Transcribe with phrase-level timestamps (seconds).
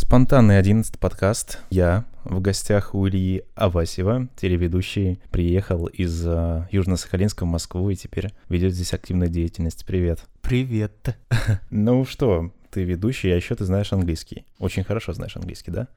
[0.00, 1.58] Спонтанный 11 подкаст.
[1.70, 8.32] Я в гостях у Ильи Авасева, телеведущий, приехал из uh, Южно-Сахалинска в Москву и теперь
[8.48, 9.84] ведет здесь активную деятельность.
[9.84, 10.24] Привет.
[10.40, 11.18] Привет.
[11.70, 14.46] Ну что, ты ведущий, а еще ты знаешь английский.
[14.60, 15.88] Очень хорошо знаешь английский, да?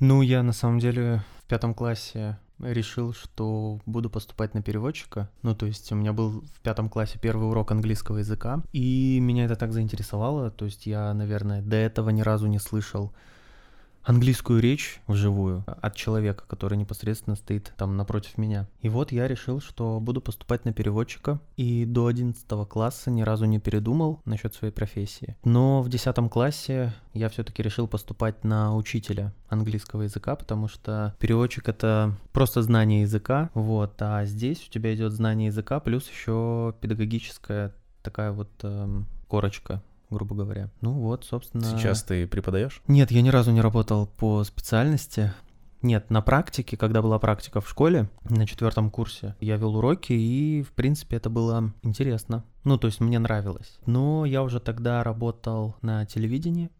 [0.00, 5.30] Ну, я на самом деле в пятом классе решил, что буду поступать на переводчика.
[5.42, 9.44] Ну, то есть у меня был в пятом классе первый урок английского языка, и меня
[9.44, 10.50] это так заинтересовало.
[10.50, 13.12] То есть я, наверное, до этого ни разу не слышал
[14.04, 18.68] английскую речь вживую от человека, который непосредственно стоит там напротив меня.
[18.80, 23.46] И вот я решил, что буду поступать на переводчика, и до 11 класса ни разу
[23.46, 25.36] не передумал насчет своей профессии.
[25.44, 31.68] Но в 10 классе я все-таки решил поступать на учителя английского языка, потому что переводчик
[31.68, 37.72] это просто знание языка, вот, а здесь у тебя идет знание языка плюс еще педагогическая
[38.02, 39.82] такая вот эм, корочка
[40.14, 40.70] грубо говоря.
[40.80, 41.64] Ну вот, собственно...
[41.64, 42.80] Сейчас ты преподаешь?
[42.88, 45.32] Нет, я ни разу не работал по специальности.
[45.82, 50.62] Нет, на практике, когда была практика в школе, на четвертом курсе, я вел уроки, и,
[50.62, 52.42] в принципе, это было интересно.
[52.64, 53.78] Ну, то есть мне нравилось.
[53.84, 56.70] Но я уже тогда работал на телевидении,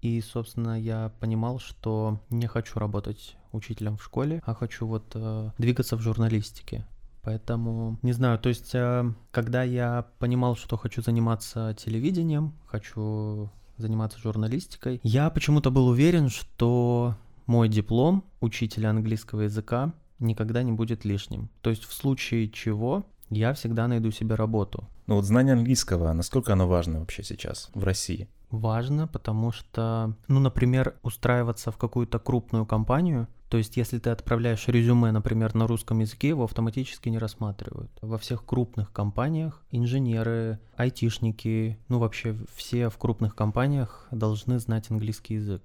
[0.00, 5.50] и, собственно, я понимал, что не хочу работать учителем в школе, а хочу вот э,
[5.58, 6.86] двигаться в журналистике.
[7.24, 14.18] Поэтому, не знаю, то есть, э, когда я понимал, что хочу заниматься телевидением, хочу заниматься
[14.18, 21.48] журналистикой, я почему-то был уверен, что мой диплом учителя английского языка никогда не будет лишним.
[21.60, 24.88] То есть в случае чего я всегда найду себе работу.
[25.06, 28.28] Ну вот знание английского, насколько оно важно вообще сейчас в России?
[28.50, 34.66] Важно, потому что, ну, например, устраиваться в какую-то крупную компанию, то есть если ты отправляешь
[34.66, 37.88] резюме, например, на русском языке, его автоматически не рассматривают.
[38.02, 45.34] Во всех крупных компаниях инженеры, айтишники, ну вообще все в крупных компаниях должны знать английский
[45.34, 45.62] язык.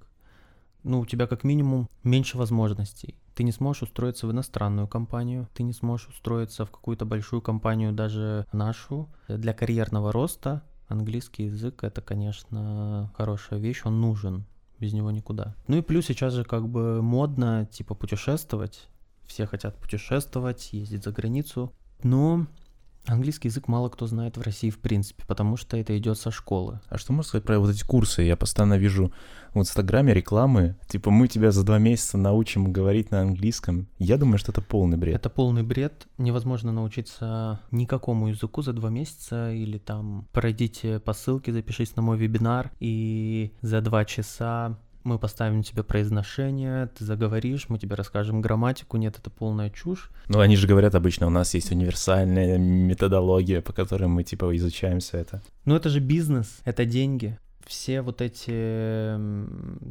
[0.84, 3.16] Ну, у тебя как минимум меньше возможностей.
[3.34, 7.92] Ты не сможешь устроиться в иностранную компанию, ты не сможешь устроиться в какую-то большую компанию,
[7.92, 9.10] даже нашу.
[9.28, 14.46] Для карьерного роста английский язык это, конечно, хорошая вещь, он нужен
[14.80, 15.56] без него никуда.
[15.68, 18.88] Ну и плюс сейчас же как бы модно, типа, путешествовать.
[19.26, 21.72] Все хотят путешествовать, ездить за границу.
[22.04, 22.48] Но
[23.10, 26.80] Английский язык мало кто знает в России в принципе, потому что это идет со школы.
[26.90, 28.22] А что можно сказать про вот эти курсы?
[28.22, 29.12] Я постоянно вижу
[29.56, 33.88] в Инстаграме рекламы, типа мы тебя за два месяца научим говорить на английском.
[33.98, 35.16] Я думаю, что это полный бред.
[35.16, 36.08] Это полный бред.
[36.20, 42.18] Невозможно научиться никакому языку за два месяца или там пройдите по ссылке, запишись на мой
[42.18, 48.98] вебинар и за два часа мы поставим тебе произношение, ты заговоришь, мы тебе расскажем грамматику,
[48.98, 50.10] нет, это полная чушь.
[50.28, 55.00] Ну, они же говорят обычно, у нас есть универсальная методология, по которой мы, типа, изучаем
[55.00, 55.42] все это.
[55.66, 57.38] Ну, это же бизнес, это деньги.
[57.66, 59.16] Все вот эти,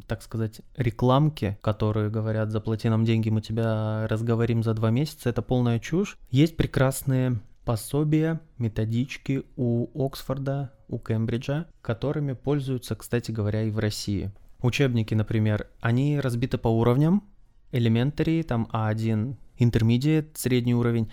[0.05, 5.41] так сказать, рекламки, которые говорят, заплати нам деньги, мы тебя разговорим за два месяца, это
[5.41, 6.17] полная чушь.
[6.29, 14.31] Есть прекрасные пособия, методички у Оксфорда, у Кембриджа, которыми пользуются, кстати говоря, и в России.
[14.61, 17.23] Учебники, например, они разбиты по уровням.
[17.71, 21.09] Elementary, там А1, Intermediate, средний уровень.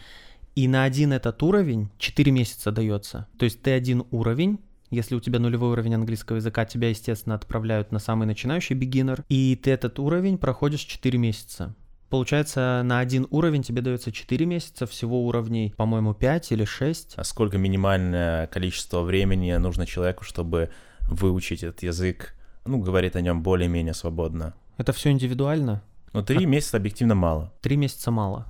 [0.54, 3.28] И на один этот уровень 4 месяца дается.
[3.38, 4.58] То есть ты один уровень,
[4.90, 9.54] если у тебя нулевой уровень английского языка, тебя, естественно, отправляют на самый начинающий beginner, и
[9.56, 11.74] ты этот уровень проходишь 4 месяца.
[12.08, 17.14] Получается, на один уровень тебе дается 4 месяца, всего уровней, по-моему, 5 или 6.
[17.16, 20.70] А сколько минимальное количество времени нужно человеку, чтобы
[21.08, 22.35] выучить этот язык
[22.66, 24.54] ну, говорит о нем более-менее свободно.
[24.76, 25.82] Это все индивидуально?
[26.12, 26.46] Но три а...
[26.46, 27.52] месяца объективно мало.
[27.60, 28.46] Три месяца мало.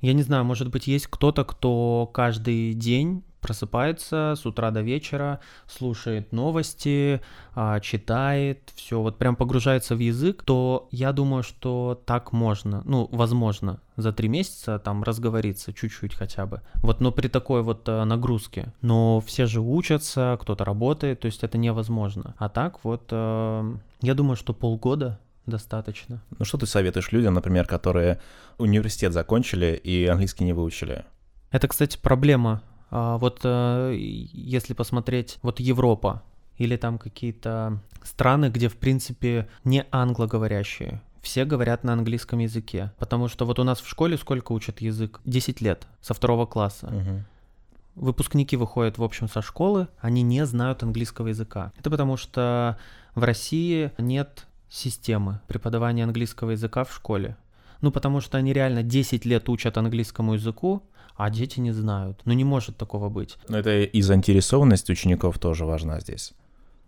[0.00, 5.40] Я не знаю, может быть, есть кто-то, кто каждый день просыпается с утра до вечера,
[5.66, 7.20] слушает новости,
[7.54, 13.08] а, читает, все, вот прям погружается в язык, то я думаю, что так можно, ну,
[13.12, 16.62] возможно, за три месяца там разговориться чуть-чуть хотя бы.
[16.76, 18.72] Вот, но при такой вот э, нагрузке.
[18.80, 22.34] Но все же учатся, кто-то работает, то есть это невозможно.
[22.38, 26.22] А так вот, э, я думаю, что полгода достаточно.
[26.38, 28.20] Ну что ты советуешь людям, например, которые
[28.58, 31.04] университет закончили и английский не выучили?
[31.50, 36.22] Это, кстати, проблема вот э, если посмотреть, вот Европа
[36.56, 42.92] или там какие-то страны, где, в принципе, не англоговорящие, все говорят на английском языке.
[42.98, 45.20] Потому что вот у нас в школе сколько учат язык?
[45.24, 46.86] 10 лет, со второго класса.
[46.86, 48.06] Угу.
[48.06, 51.72] Выпускники выходят, в общем, со школы, они не знают английского языка.
[51.78, 52.78] Это потому что
[53.14, 57.36] в России нет системы преподавания английского языка в школе.
[57.80, 60.82] Ну, потому что они реально 10 лет учат английскому языку,
[61.18, 62.20] а дети не знают.
[62.24, 63.36] Ну не может такого быть.
[63.48, 66.32] Но это и заинтересованность учеников тоже важна здесь.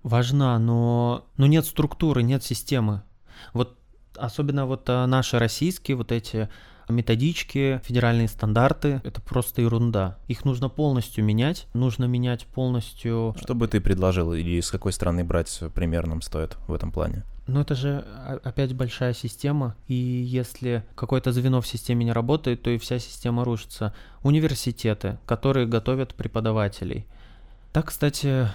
[0.04, 3.02] Важна, но, но нет структуры, нет системы.
[3.52, 3.76] Вот
[4.16, 6.48] особенно вот а, наши российские вот эти
[6.88, 10.16] методички, федеральные стандарты— это просто ерунда.
[10.28, 13.34] Их нужно полностью менять, нужно менять полностью...
[13.40, 17.24] Что бы ты предложил или с какой страны брать примерным стоит в этом плане?
[17.50, 18.04] Ну это же
[18.44, 23.44] опять большая система, и если какое-то звено в системе не работает, то и вся система
[23.44, 23.92] рушится.
[24.22, 27.06] Университеты, которые готовят преподавателей.
[27.72, 28.48] Так, кстати,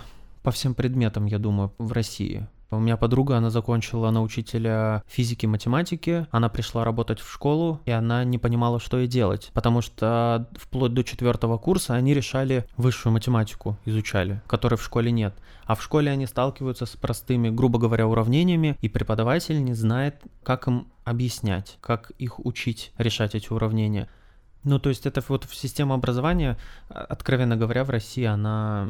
[0.43, 2.47] по всем предметам, я думаю, в России.
[2.75, 7.91] У меня подруга, она закончила на учителя физики, математики, она пришла работать в школу, и
[7.91, 13.13] она не понимала, что ей делать, потому что вплоть до четвертого курса они решали высшую
[13.13, 15.35] математику, изучали, которой в школе нет.
[15.65, 20.67] А в школе они сталкиваются с простыми, грубо говоря, уравнениями, и преподаватель не знает, как
[20.67, 24.09] им объяснять, как их учить решать эти уравнения.
[24.63, 26.57] Ну, то есть это вот система образования,
[26.89, 28.89] откровенно говоря, в России, она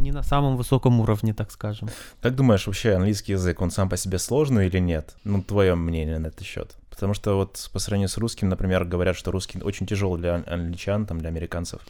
[0.00, 1.88] не на самом высоком уровне, так скажем.
[2.20, 5.14] Как думаешь, вообще английский язык, он сам по себе сложный или нет?
[5.24, 6.76] Ну, твое мнение на этот счет.
[6.90, 11.06] Потому что вот по сравнению с русским, например, говорят, что русский очень тяжелый для англичан,
[11.06, 11.80] там, для американцев.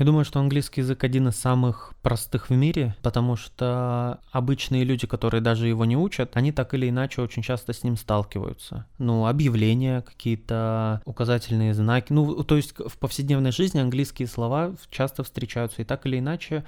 [0.00, 5.06] Я думаю, что английский язык один из самых простых в мире, потому что обычные люди,
[5.06, 8.86] которые даже его не учат, они так или иначе очень часто с ним сталкиваются.
[8.96, 12.14] Ну, объявления какие-то, указательные знаки.
[12.14, 16.64] Ну, то есть в повседневной жизни английские слова часто встречаются, и так или иначе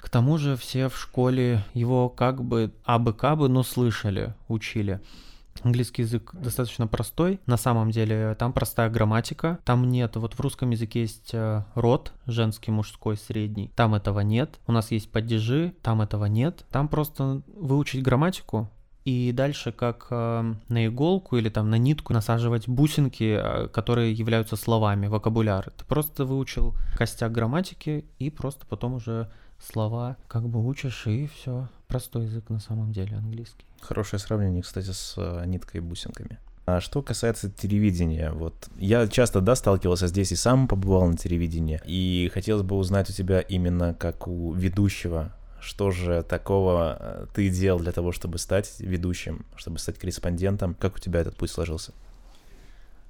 [0.00, 5.00] к тому же все в школе его как бы абы-кабы, но слышали, учили.
[5.62, 7.40] Английский язык достаточно простой.
[7.46, 9.58] На самом деле там простая грамматика.
[9.64, 13.70] Там нет, вот в русском языке есть э, род, женский, мужской, средний.
[13.76, 14.58] Там этого нет.
[14.66, 16.64] У нас есть падежи, там этого нет.
[16.70, 18.70] Там просто выучить грамматику,
[19.04, 24.56] и дальше как э, на иголку или там на нитку насаживать бусинки, э, которые являются
[24.56, 25.70] словами, вокабуляр.
[25.76, 29.30] Ты просто выучил костяк грамматики и просто потом уже
[29.64, 31.68] слова как бы учишь и все.
[31.88, 33.64] Простой язык на самом деле английский.
[33.80, 36.38] Хорошее сравнение, кстати, с э, ниткой и бусинками.
[36.66, 41.80] А что касается телевидения, вот я часто, да, сталкивался здесь и сам побывал на телевидении,
[41.84, 45.30] и хотелось бы узнать у тебя именно как у ведущего,
[45.60, 50.96] что же такого э, ты делал для того, чтобы стать ведущим, чтобы стать корреспондентом, как
[50.96, 51.92] у тебя этот путь сложился?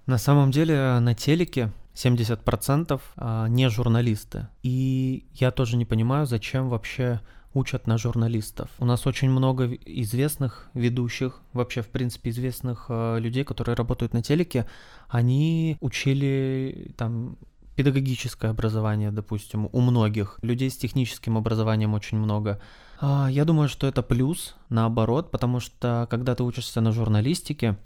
[0.07, 4.49] На самом деле на телеке 70% а, не журналисты.
[4.63, 7.21] И я тоже не понимаю, зачем вообще
[7.55, 8.71] учат на журналистов.
[8.79, 14.23] У нас очень много известных ведущих, вообще, в принципе, известных э, людей, которые работают на
[14.23, 14.67] телеке.
[15.09, 17.37] Они учили там
[17.77, 20.39] педагогическое образование, допустим, у многих.
[20.43, 22.61] Людей с техническим образованием очень много.
[23.01, 27.77] А, я думаю, что это плюс, наоборот, потому что когда ты учишься на журналистике,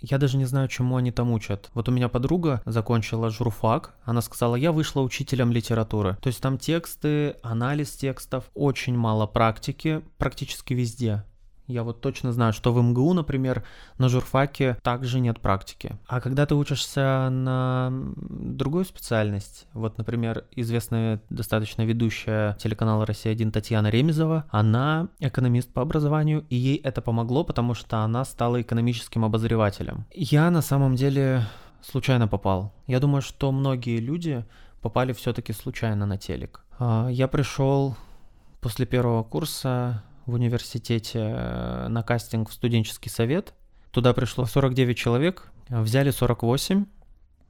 [0.00, 1.70] я даже не знаю, чему они там учат.
[1.74, 6.16] Вот у меня подруга закончила журфак, она сказала, я вышла учителем литературы.
[6.22, 11.24] То есть там тексты, анализ текстов, очень мало практики, практически везде.
[11.68, 13.62] Я вот точно знаю, что в МГУ, например,
[13.98, 15.96] на журфаке также нет практики.
[16.06, 23.88] А когда ты учишься на другую специальность, вот, например, известная достаточно ведущая телеканала «Россия-1» Татьяна
[23.90, 30.06] Ремезова, она экономист по образованию, и ей это помогло, потому что она стала экономическим обозревателем.
[30.10, 31.44] Я на самом деле
[31.82, 32.72] случайно попал.
[32.86, 34.44] Я думаю, что многие люди
[34.80, 36.64] попали все-таки случайно на телек.
[36.78, 37.94] А, я пришел
[38.60, 43.54] после первого курса в университете э, на кастинг в студенческий совет.
[43.90, 46.84] Туда пришло 49 человек, взяли 48,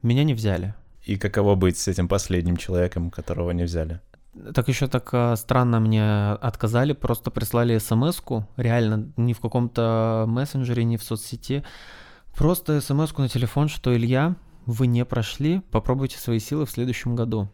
[0.03, 0.75] меня не взяли.
[1.03, 4.01] И каково быть с этим последним человеком, которого не взяли?
[4.55, 8.21] Так еще так э, странно мне отказали, просто прислали смс
[8.57, 11.65] реально, не в каком-то мессенджере, не в соцсети,
[12.37, 17.49] просто смс на телефон, что Илья, вы не прошли, попробуйте свои силы в следующем году.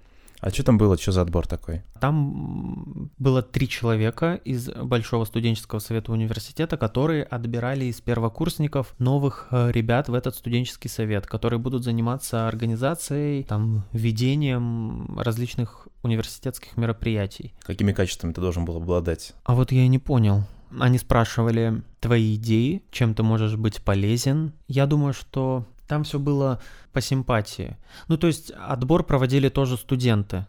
[0.45, 1.81] А что там было, что за отбор такой?
[2.01, 9.73] Там было три человека из Большого студенческого совета университета, которые отбирали из первокурсников новых э,
[9.73, 17.55] ребят в этот студенческий совет, которые будут заниматься организацией, там, ведением различных университетских мероприятий.
[17.63, 19.33] Какими качествами ты должен был обладать?
[19.45, 20.45] А вот я и не понял.
[20.79, 24.53] Они спрашивали твои идеи, чем ты можешь быть полезен.
[24.69, 26.61] Я думаю, что там все было
[26.93, 27.77] по симпатии.
[28.09, 30.47] Ну, то есть отбор проводили тоже студенты,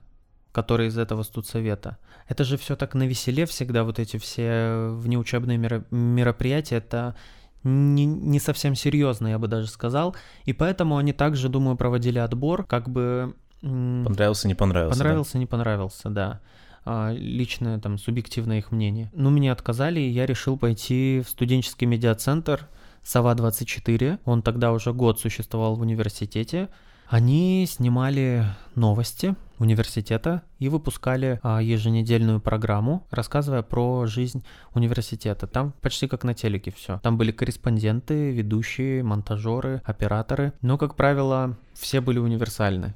[0.51, 1.98] которые из этого студсовета.
[2.27, 7.15] Это же все так на веселе всегда, вот эти все внеучебные мероприятия, это
[7.63, 10.15] не, не совсем серьезно, я бы даже сказал.
[10.46, 13.36] И поэтому они также, думаю, проводили отбор, как бы...
[13.62, 15.00] Понравился, не понравился.
[15.00, 15.39] Понравился, да?
[15.39, 16.42] не понравился, да.
[16.86, 19.12] А, личное, там, субъективное их мнение.
[19.13, 22.68] Ну, мне отказали, и я решил пойти в студенческий медиацентр
[23.05, 26.69] Сова-24, он тогда уже год существовал в университете.
[27.07, 34.43] Они снимали новости, университета и выпускали а, еженедельную программу, рассказывая про жизнь
[34.74, 35.45] университета.
[35.45, 37.00] Там почти как на телеке все.
[37.03, 40.53] Там были корреспонденты, ведущие, монтажеры, операторы.
[40.62, 42.95] Но, как правило, все были универсальны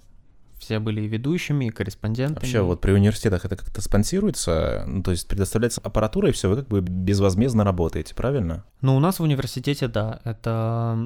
[0.60, 2.40] все были и ведущими, и корреспондентами.
[2.40, 6.58] Вообще, вот при университетах это как-то спонсируется, ну, то есть предоставляется аппаратура, и все, вы
[6.58, 8.66] как бы безвозмездно работаете, правильно?
[8.82, 10.98] Ну, у нас в университете, да, это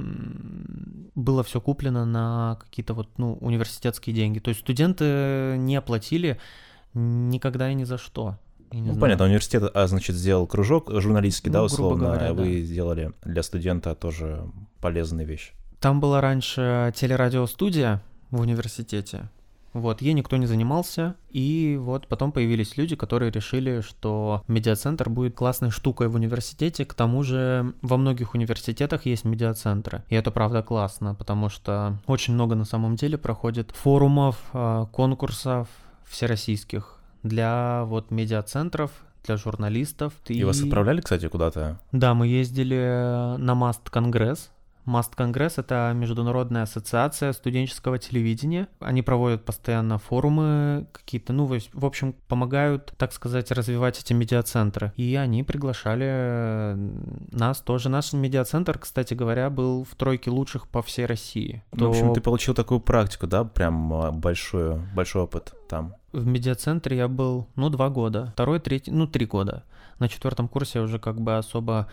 [1.16, 4.40] было все куплено на какие-то вот, ну, университетские деньги.
[4.40, 6.40] То есть студенты не оплатили
[6.94, 8.38] никогда и ни за что.
[8.72, 9.00] ну, знаю.
[9.00, 12.66] понятно, университет, а, значит, сделал кружок журналистский, ну, да, условно, говоря, а вы да.
[12.66, 14.44] сделали для студента тоже
[14.82, 15.54] полезную вещь.
[15.80, 19.30] Там была раньше телерадиостудия в университете,
[19.74, 25.36] вот, ей никто не занимался, и вот потом появились люди, которые решили, что медиацентр будет
[25.36, 30.62] классной штукой в университете, к тому же во многих университетах есть медиацентры, и это правда
[30.62, 35.68] классно, потому что очень много на самом деле проходит форумов, а, конкурсов
[36.06, 38.92] всероссийских для вот медиацентров,
[39.26, 40.14] для журналистов.
[40.28, 41.80] И, и вас отправляли, кстати, куда-то?
[41.92, 44.52] Да, мы ездили на Маст Конгресс,
[44.86, 48.68] Маст Конгресс— это международная ассоциация студенческого телевидения.
[48.80, 54.92] Они проводят постоянно форумы какие-то, ну, в общем, помогают, так сказать, развивать эти медиацентры.
[54.98, 56.76] И они приглашали
[57.32, 57.90] нас тоже.
[57.90, 61.64] Наш медиацентр, кстати говоря, был в тройке лучших по всей России.
[61.72, 61.88] Ну, То...
[61.88, 65.96] В общем, ты получил такую практику, да, прям а, большой, большой опыт там.
[66.12, 68.32] В медиацентре я был, ну, два года.
[68.34, 69.64] Второй, третий, ну, три года.
[70.00, 71.88] На четвертом курсе я уже как бы особо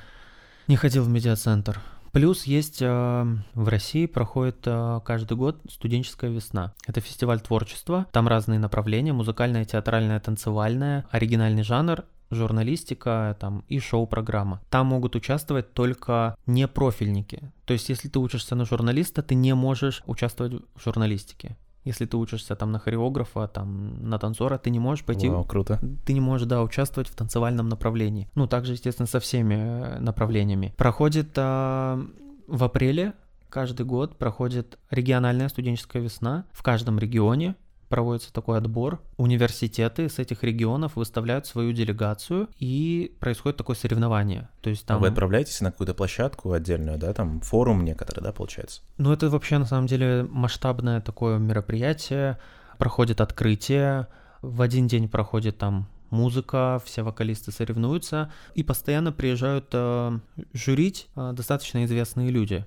[0.67, 1.81] не ходил в медиацентр.
[2.13, 6.75] Плюс есть э, в России проходит э, каждый год студенческая весна.
[6.87, 14.61] Это фестиваль творчества, там разные направления, музыкальное, театральное, танцевальное, оригинальный жанр журналистика там, и шоу-программа.
[14.71, 17.53] Там могут участвовать только не профильники.
[17.65, 21.57] То есть, если ты учишься на журналиста, ты не можешь участвовать в журналистике.
[21.85, 25.29] Если ты учишься там на хореографа, там на танцора, ты не можешь пойти...
[25.29, 25.81] Вау, круто.
[26.05, 28.29] Ты не можешь, да, участвовать в танцевальном направлении.
[28.35, 30.75] Ну, также, естественно, со всеми э, направлениями.
[30.77, 31.99] Проходит а,
[32.47, 33.15] в апреле
[33.51, 37.57] каждый год проходит региональная студенческая весна в каждом регионе
[37.91, 39.03] проводится такой отбор.
[39.19, 44.49] Университеты с этих регионов выставляют свою делегацию, и происходит такое соревнование.
[44.63, 44.97] То есть там...
[44.97, 48.81] А вы отправляетесь на какую-то площадку отдельную, да, там форум некоторый, да, получается?
[48.97, 52.39] Ну, это вообще на самом деле масштабное такое мероприятие.
[52.79, 54.07] Проходит открытие,
[54.41, 60.19] в один день проходит там музыка, все вокалисты соревнуются, и постоянно приезжают э,
[60.53, 62.67] журить э, достаточно известные люди.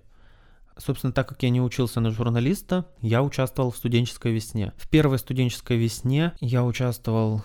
[0.78, 4.74] Собственно, так как я не учился на журналиста, я участвовал в студенческой весне.
[4.78, 7.44] В первой студенческой весне я участвовал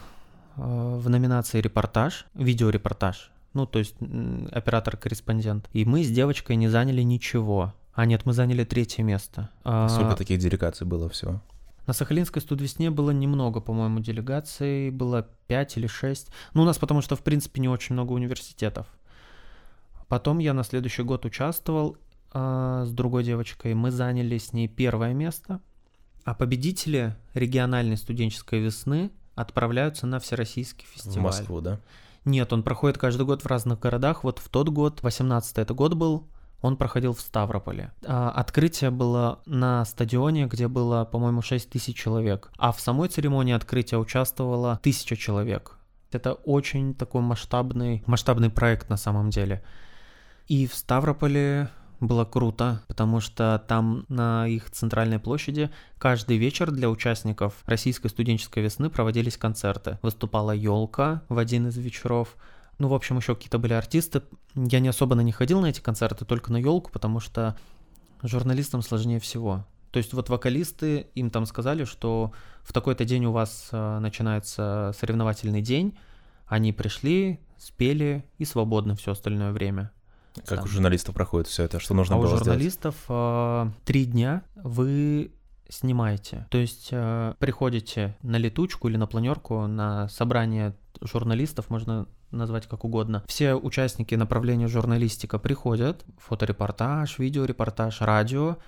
[0.57, 3.31] э, в номинации репортаж, видеорепортаж.
[3.55, 3.97] Ну, то есть
[4.53, 5.69] оператор-корреспондент.
[5.73, 7.75] И мы с девочкой не заняли ничего.
[7.95, 9.51] А нет, мы заняли третье место.
[9.65, 11.43] А сколько таких делегаций было всего?
[11.89, 16.29] На Сахалинской студвесне было немного, по-моему, делегаций, было 5 или 6.
[16.53, 18.87] Ну, у нас потому что, в принципе, не очень много университетов.
[20.07, 21.97] Потом я на следующий год участвовал,
[22.33, 23.75] а, с другой девочкой.
[23.75, 25.61] Мы заняли с ней первое место.
[26.25, 31.21] А победители региональной студенческой весны отправляются на всероссийский фестиваль.
[31.21, 31.81] В Москву, да?
[32.25, 34.25] Нет, он проходит каждый год в разных городах.
[34.25, 36.29] Вот в тот год, 18 это год был,
[36.61, 37.93] он проходил в Ставрополе.
[38.05, 42.51] А, открытие было на стадионе, где было, по-моему, 6 тысяч человек.
[42.59, 45.79] А в самой церемонии открытия участвовало тысяча человек.
[46.11, 49.63] Это очень такой масштабный, масштабный проект на самом деле.
[50.47, 56.91] И в Ставрополе было круто, потому что там на их центральной площади каждый вечер для
[56.91, 59.99] участников российской студенческой весны проводились концерты.
[60.03, 62.37] Выступала елка в один из вечеров.
[62.79, 64.23] Ну, в общем, еще какие-то были артисты.
[64.55, 67.57] Я не особо на них ходил на эти концерты, только на елку, потому что
[68.23, 69.65] журналистам сложнее всего.
[69.91, 74.95] То есть вот вокалисты, им там сказали, что в такой-то день у вас э, начинается
[74.99, 75.99] соревновательный день,
[76.47, 79.91] они пришли, спели и свободны все остальное время.
[80.47, 80.65] Как там.
[80.65, 81.81] у журналистов проходит все это?
[81.81, 85.33] Что нужно а было у журналистов э, три дня вы
[85.69, 86.47] снимаете.
[86.51, 92.85] То есть э, приходите на летучку или на планерку на собрание журналистов, можно назвать как
[92.85, 93.25] угодно.
[93.27, 98.59] Все участники направления журналистика приходят, фоторепортаж, видеорепортаж, радио,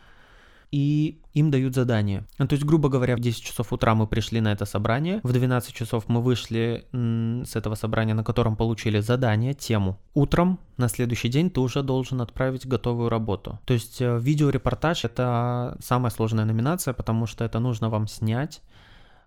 [0.70, 2.26] и им дают задание.
[2.38, 5.32] Ну, то есть, грубо говоря, в 10 часов утра мы пришли на это собрание, в
[5.32, 9.98] 12 часов мы вышли с этого собрания, на котором получили задание, тему.
[10.14, 13.58] Утром на следующий день ты уже должен отправить готовую работу.
[13.64, 18.62] То есть э, видеорепортаж— это самая сложная номинация, потому что это нужно вам снять,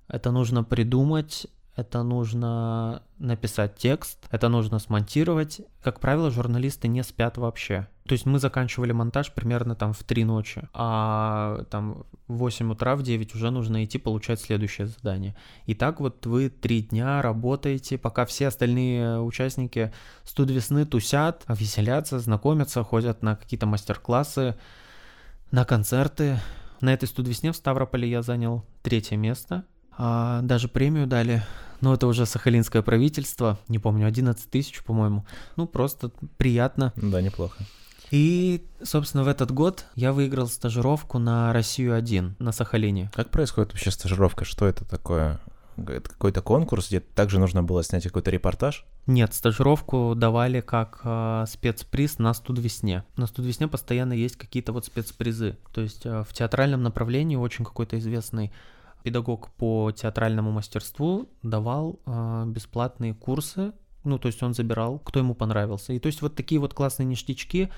[0.08, 5.62] это нужно придумать, это нужно написать текст, это нужно смонтировать.
[5.82, 7.88] Как правило, журналисты не спят вообще.
[8.08, 12.96] То есть мы заканчивали монтаж примерно там в 3 ночи, а там в 8 утра,
[12.96, 15.36] в 9 уже нужно идти получать следующее задание.
[15.66, 19.94] И так вот вы 3 дня работаете, пока все остальные участники
[20.24, 24.56] студ весны тусят, веселятся, знакомятся, ходят на какие-то мастер-классы,
[25.52, 26.40] на концерты.
[26.82, 29.64] На этой студ весне в Ставрополе я занял третье место.
[29.96, 31.44] А даже премию дали
[31.84, 35.26] но это уже сахалинское правительство, не помню, 11 тысяч, по-моему.
[35.58, 36.94] Ну, просто приятно.
[36.96, 37.66] Да, неплохо.
[38.14, 43.10] И, собственно, в этот год я выиграл стажировку на Россию-1 на Сахалине.
[43.12, 44.46] Как происходит вообще стажировка?
[44.46, 45.40] Что это такое?
[45.78, 48.86] Это какой-то конкурс, где также нужно было снять какой-то репортаж?
[49.08, 53.04] Нет, стажировку давали как э, спецприз на студвесне.
[53.18, 55.58] На студвесне постоянно есть какие-то вот спецпризы.
[55.74, 58.54] То есть э, в театральном направлении очень какой-то известный
[59.02, 63.72] педагог по театральному мастерству давал э, бесплатные курсы.
[64.04, 65.94] Ну, то есть он забирал, кто ему понравился.
[65.94, 67.72] И то есть вот такие вот классные ништячки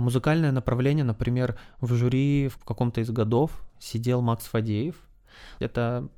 [0.00, 4.96] музыкальное направление, например, в жюри в каком-то из годов сидел Макс Фадеев.
[5.58, 6.08] Это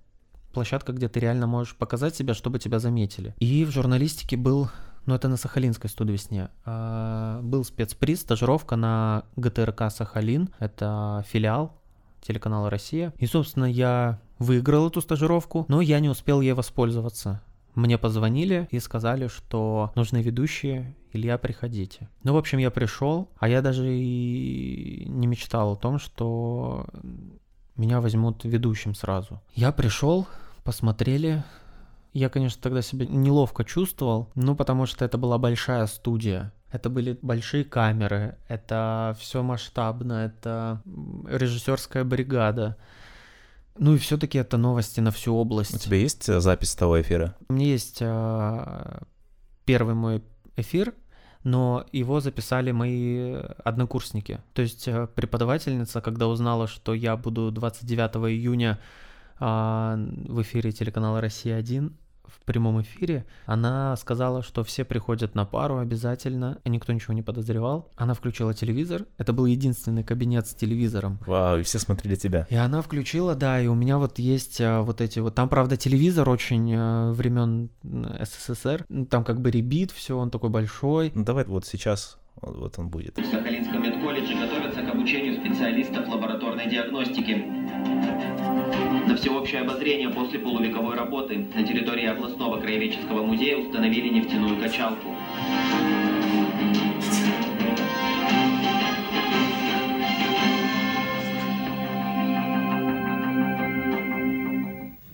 [0.52, 3.34] площадка, где ты реально можешь показать себя, чтобы тебя заметили.
[3.38, 4.70] И в журналистике был,
[5.04, 11.80] ну это на Сахалинской студвесне, а, был спецприз, стажировка на ГТРК Сахалин, это филиал
[12.22, 13.12] телеканала «Россия».
[13.18, 17.42] И, собственно, я выиграл эту стажировку, но я не успел ей воспользоваться.
[17.74, 22.08] Мне позвонили и сказали, что нужны ведущие, Илья, приходите.
[22.24, 26.86] Ну, в общем, я пришел, а я даже и не мечтал о том, что
[27.76, 29.40] меня возьмут ведущим сразу.
[29.54, 30.26] Я пришел,
[30.64, 31.44] посмотрели.
[32.12, 36.52] Я, конечно, тогда себя неловко чувствовал, ну, потому что это была большая студия.
[36.70, 40.82] Это были большие камеры, это все масштабно, это
[41.28, 42.76] режиссерская бригада.
[43.78, 45.74] Ну и все-таки это новости на всю область.
[45.74, 47.36] У тебя есть э, запись того эфира?
[47.48, 48.98] У меня есть э,
[49.64, 50.22] первый мой
[50.56, 50.94] эфир,
[51.44, 53.34] но его записали мои
[53.64, 54.40] однокурсники.
[54.54, 58.78] То есть э, преподавательница, когда узнала, что я буду 29 июня
[59.38, 61.92] э, в эфире телеканала «Россия-1»,
[62.26, 67.22] в прямом эфире, она сказала, что все приходят на пару обязательно, и никто ничего не
[67.22, 67.90] подозревал.
[67.96, 71.18] Она включила телевизор, это был единственный кабинет с телевизором.
[71.26, 72.46] Вау, и все смотрели тебя.
[72.50, 75.76] И она включила, да, и у меня вот есть а, вот эти вот, там, правда,
[75.76, 81.12] телевизор очень а, времен СССР, ну, там как бы ребит все, он такой большой.
[81.14, 83.16] Ну давай вот сейчас вот он будет.
[83.18, 87.44] В Сахалинском медколледже готовятся к обучению специалистов лабораторной диагностики.
[89.06, 95.14] На всеобщее обозрение после полувековой работы на территории областного краеведческого музея установили нефтяную качалку.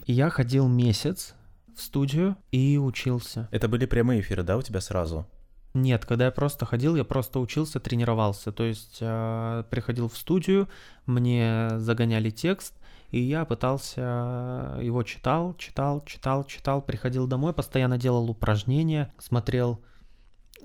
[0.06, 1.34] Я ходил месяц
[1.76, 3.48] в студию и учился.
[3.52, 5.26] Это были прямые эфиры, да, у тебя сразу?
[5.72, 8.50] Нет, когда я просто ходил, я просто учился, тренировался.
[8.50, 10.68] То есть э, приходил в студию,
[11.06, 12.74] мне загоняли текст,
[13.10, 19.80] и я пытался, его читал, читал, читал, читал, приходил домой, постоянно делал упражнения, смотрел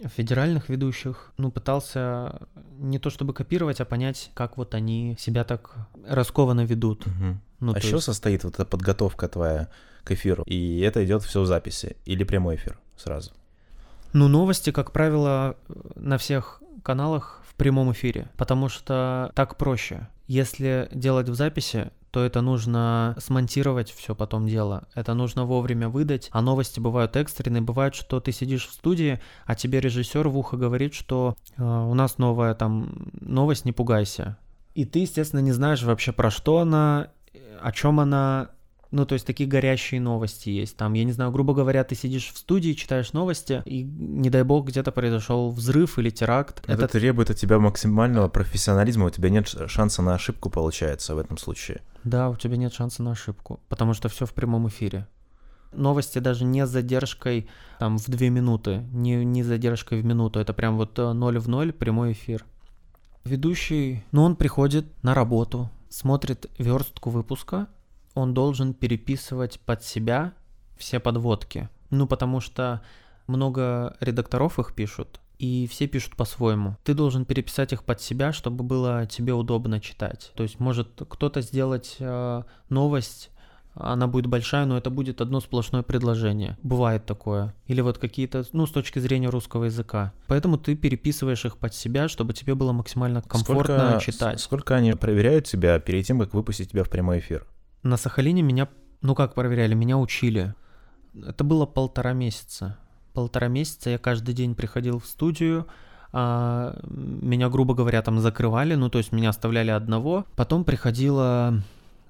[0.04, 5.76] федеральных ведущих, ну, пытался не то чтобы копировать, а понять, как вот они себя так
[6.06, 7.08] раскованно ведут.
[7.08, 7.38] Угу.
[7.62, 8.06] Ну, а что есть...
[8.06, 9.70] состоит вот эта подготовка твоя
[10.04, 10.44] к эфиру?
[10.46, 13.32] И это идет все в записи или прямой эфир сразу?
[14.16, 15.58] Ну, новости, как правило,
[15.96, 20.08] на всех каналах в прямом эфире, потому что так проще.
[20.26, 24.88] Если делать в записи, то это нужно смонтировать все потом дело.
[24.96, 26.30] Это нужно вовремя выдать.
[26.32, 27.62] А новости бывают экстренные.
[27.62, 31.94] Бывает, что ты сидишь в студии, а тебе режиссер в ухо говорит, что э, у
[31.94, 34.38] нас новая там новость, не пугайся.
[34.76, 37.10] И ты, естественно, не знаешь вообще про что она,
[37.62, 38.52] о чем она,
[38.96, 40.78] ну, то есть такие горящие новости есть.
[40.78, 44.44] Там, я не знаю, грубо говоря, ты сидишь в студии, читаешь новости, и, не дай
[44.44, 46.60] бог, где-то произошел взрыв или теракт.
[46.64, 51.18] Это, Это требует от тебя максимального профессионализма, у тебя нет шанса на ошибку, получается, в
[51.18, 51.82] этом случае.
[52.06, 55.08] Да, у тебя нет шанса на ошибку, потому что все в прямом эфире.
[55.74, 60.40] Новости даже не с задержкой там в две минуты, не, не с задержкой в минуту,
[60.40, 62.46] это прям вот э, ноль в ноль прямой эфир.
[63.26, 67.68] Ведущий, ну он приходит на работу, смотрит верстку выпуска,
[68.16, 70.34] он должен переписывать под себя
[70.78, 71.70] все подводки.
[71.92, 72.82] Ну, потому что
[73.28, 76.78] много редакторов их пишут, и все пишут по-своему.
[76.84, 80.32] Ты должен переписать их под себя, чтобы было тебе удобно читать.
[80.36, 83.30] То есть может кто-то сделать э, новость,
[83.74, 86.58] она будет большая, но это будет одно сплошное предложение.
[86.64, 87.54] Бывает такое.
[87.68, 90.14] Или вот какие-то, ну, с точки зрения русского языка.
[90.28, 94.40] Поэтому ты переписываешь их под себя, чтобы тебе было максимально комфортно сколько, читать.
[94.40, 97.46] Сколько они проверяют тебя перед тем, как выпустить тебя в прямой эфир?
[97.86, 98.68] На Сахалине меня,
[99.04, 100.56] ну как проверяли, меня учили.
[101.14, 102.80] Это было полтора месяца.
[103.14, 105.68] Полтора месяца я каждый день приходил в студию,
[106.12, 110.26] а, меня, грубо говоря, там закрывали, ну, то есть меня оставляли одного.
[110.36, 111.62] Потом приходила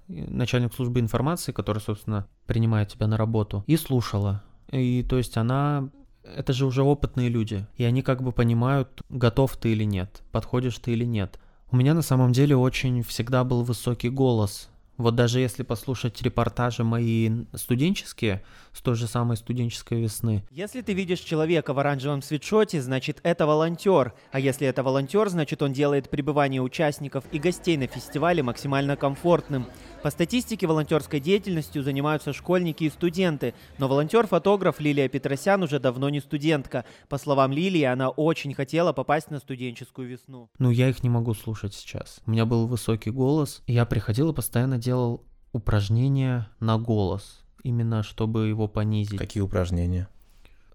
[0.08, 4.44] начальник службы информации, который, собственно, принимает тебя на работу, и слушала.
[4.72, 5.90] И то есть она
[6.24, 10.78] это же уже опытные люди, и они как бы понимают, готов ты или нет, подходишь
[10.80, 11.38] ты или нет.
[11.70, 16.84] У меня на самом деле очень всегда был высокий голос, вот даже если послушать репортажи
[16.84, 20.44] мои студенческие, с той же самой студенческой весны.
[20.52, 24.14] Если ты видишь человека в оранжевом свитшоте, значит это волонтер.
[24.32, 29.66] А если это волонтер, значит он делает пребывание участников и гостей на фестивале максимально комфортным.
[30.06, 36.20] По статистике волонтерской деятельностью занимаются школьники и студенты, но волонтер-фотограф Лилия Петросян уже давно не
[36.20, 36.86] студентка.
[37.10, 40.52] По словам Лилии, она очень хотела попасть на студенческую весну.
[40.60, 42.22] Ну, я их не могу слушать сейчас.
[42.28, 48.04] У меня был высокий голос, и я приходил и постоянно делал упражнения на голос, именно
[48.04, 49.18] чтобы его понизить.
[49.18, 50.08] Какие упражнения?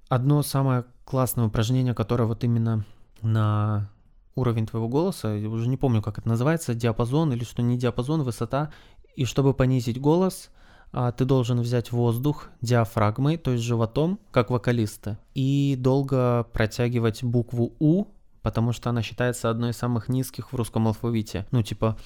[0.09, 2.85] Одно самое классное упражнение, которое вот именно
[3.23, 3.93] на
[4.35, 8.23] уровень твоего голоса, я уже не помню, как это называется, диапазон или что не диапазон,
[8.23, 8.73] высота,
[9.21, 10.49] и чтобы понизить голос,
[10.93, 17.75] а, ты должен взять воздух диафрагмой, то есть животом, как вокалисты, и долго протягивать букву
[17.81, 18.07] У,
[18.41, 21.47] потому что она считается одной из самых низких в русском алфавите.
[21.51, 21.99] Ну, типа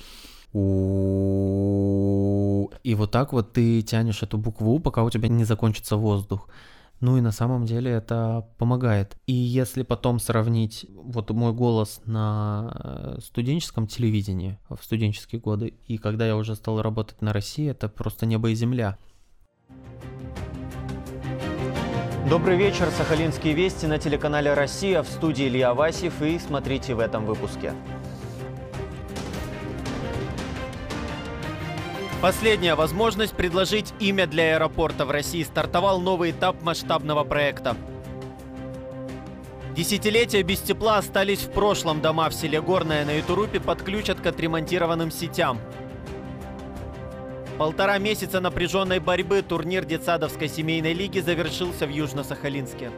[2.83, 6.49] И вот так вот ты тянешь эту букву пока у тебя не закончится воздух.
[7.05, 9.19] Ну и на самом деле это помогает.
[9.27, 15.99] И если потом сравнить вот мой голос на э, студенческом телевидении в студенческие годы, и
[15.99, 18.97] когда я уже стал работать на России, это просто небо и земля.
[22.31, 27.27] Добрый вечер, Сахалинские вести на телеканале «Россия» в студии Илья Васев и смотрите в этом
[27.27, 27.75] выпуске.
[32.25, 37.77] Последняя возможность предложить имя для аэропорта в России стартовал новый этап масштабного проекта.
[39.77, 42.01] Десятилетия без тепла остались в прошлом.
[42.01, 45.61] Дома в селе Горное на Ютурупе подключат к отремонтированным сетям.
[47.59, 52.91] Полтора месяца напряженной борьбы турнир детсадовской семейной лиги завершился в Южно-Сахалинске.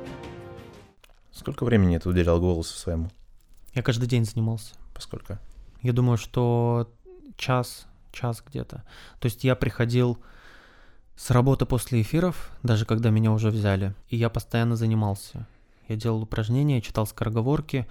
[1.32, 3.10] Сколько времени ты уделял голосу своему?
[3.74, 4.76] Я каждый день занимался.
[4.94, 5.38] Поскольку?
[5.82, 6.88] Я думаю, что
[7.36, 8.82] час час где-то.
[9.20, 10.18] То есть я приходил
[11.16, 15.46] с работы после эфиров, даже когда меня уже взяли, и я постоянно занимался.
[15.88, 17.86] Я делал упражнения, читал скороговорки,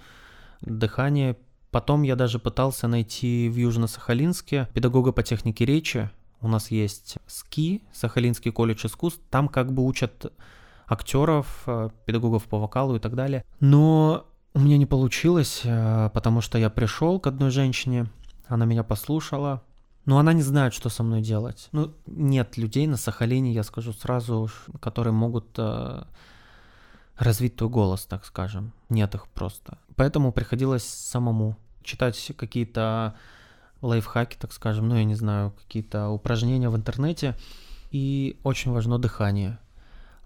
[0.60, 1.36] дыхание.
[1.70, 6.10] Потом я даже пытался найти в Южно-Сахалинске педагога по технике речи.
[6.40, 9.20] У нас есть СКИ, Сахалинский колледж искусств.
[9.30, 10.32] Там как бы учат
[10.86, 13.44] актеров, э, педагогов по вокалу и так далее.
[13.60, 18.06] Но у меня не получилось, э, потому что я пришел к одной женщине,
[18.46, 19.62] она меня послушала,
[20.06, 21.68] но она не знает, что со мной делать.
[21.72, 24.48] Ну, нет людей на Сахалине, я скажу сразу,
[24.80, 26.04] которые могут э,
[27.18, 28.72] развить твой голос, так скажем.
[28.88, 29.78] Нет их просто.
[29.96, 33.16] Поэтому приходилось самому читать какие-то
[33.82, 37.34] лайфхаки, так скажем, ну, я не знаю, какие-то упражнения в интернете.
[37.90, 39.58] И очень важно дыхание.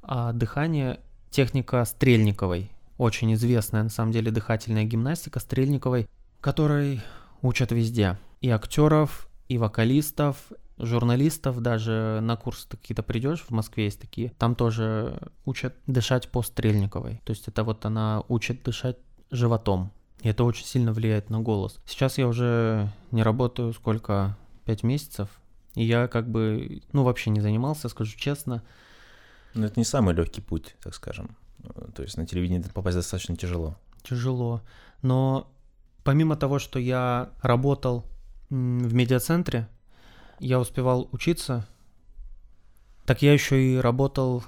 [0.02, 2.70] А дыхание— техника Стрельниковой.
[2.98, 6.06] Очень известная, на самом деле, дыхательная гимнастика Стрельниковой,
[6.42, 7.00] которой
[7.40, 8.18] учат везде.
[8.42, 10.36] И актеров, и вокалистов,
[10.78, 16.40] журналистов, даже на курсы какие-то придешь, в Москве есть такие, там тоже учат дышать по
[16.42, 17.20] Стрельниковой.
[17.24, 18.96] То есть это вот она учит дышать
[19.32, 19.90] животом.
[20.20, 21.80] И это очень сильно влияет на голос.
[21.84, 24.36] Сейчас я уже не работаю сколько?
[24.64, 25.28] Пять месяцев.
[25.74, 28.62] И я как бы, ну, вообще не занимался, скажу честно.
[29.54, 31.36] Но это не самый легкий путь, так скажем.
[31.96, 33.76] То есть на телевидение попасть достаточно тяжело.
[34.04, 34.60] Тяжело.
[35.02, 35.50] Но
[36.04, 38.04] помимо того, что я работал
[38.50, 39.68] в медиацентре.
[40.38, 41.66] Я успевал учиться.
[43.06, 44.44] Так я еще и работал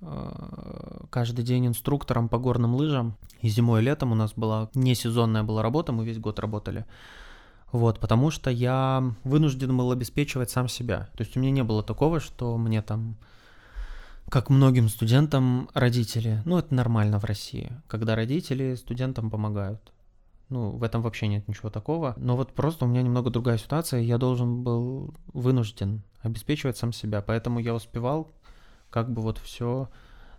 [0.00, 3.16] э, каждый день инструктором по горным лыжам.
[3.40, 6.84] И зимой и летом у нас была не сезонная была работа, мы весь год работали.
[7.72, 11.08] Вот, потому что я вынужден был обеспечивать сам себя.
[11.16, 13.16] То есть у меня не было такого, что мне там,
[14.28, 19.92] как многим студентам, родители, ну это нормально в России, когда родители студентам помогают.
[20.50, 22.14] Ну, в этом вообще нет ничего такого.
[22.16, 24.00] Но вот просто у меня немного другая ситуация.
[24.00, 27.22] Я должен был вынужден обеспечивать сам себя.
[27.22, 28.30] Поэтому я успевал
[28.90, 29.88] как бы вот все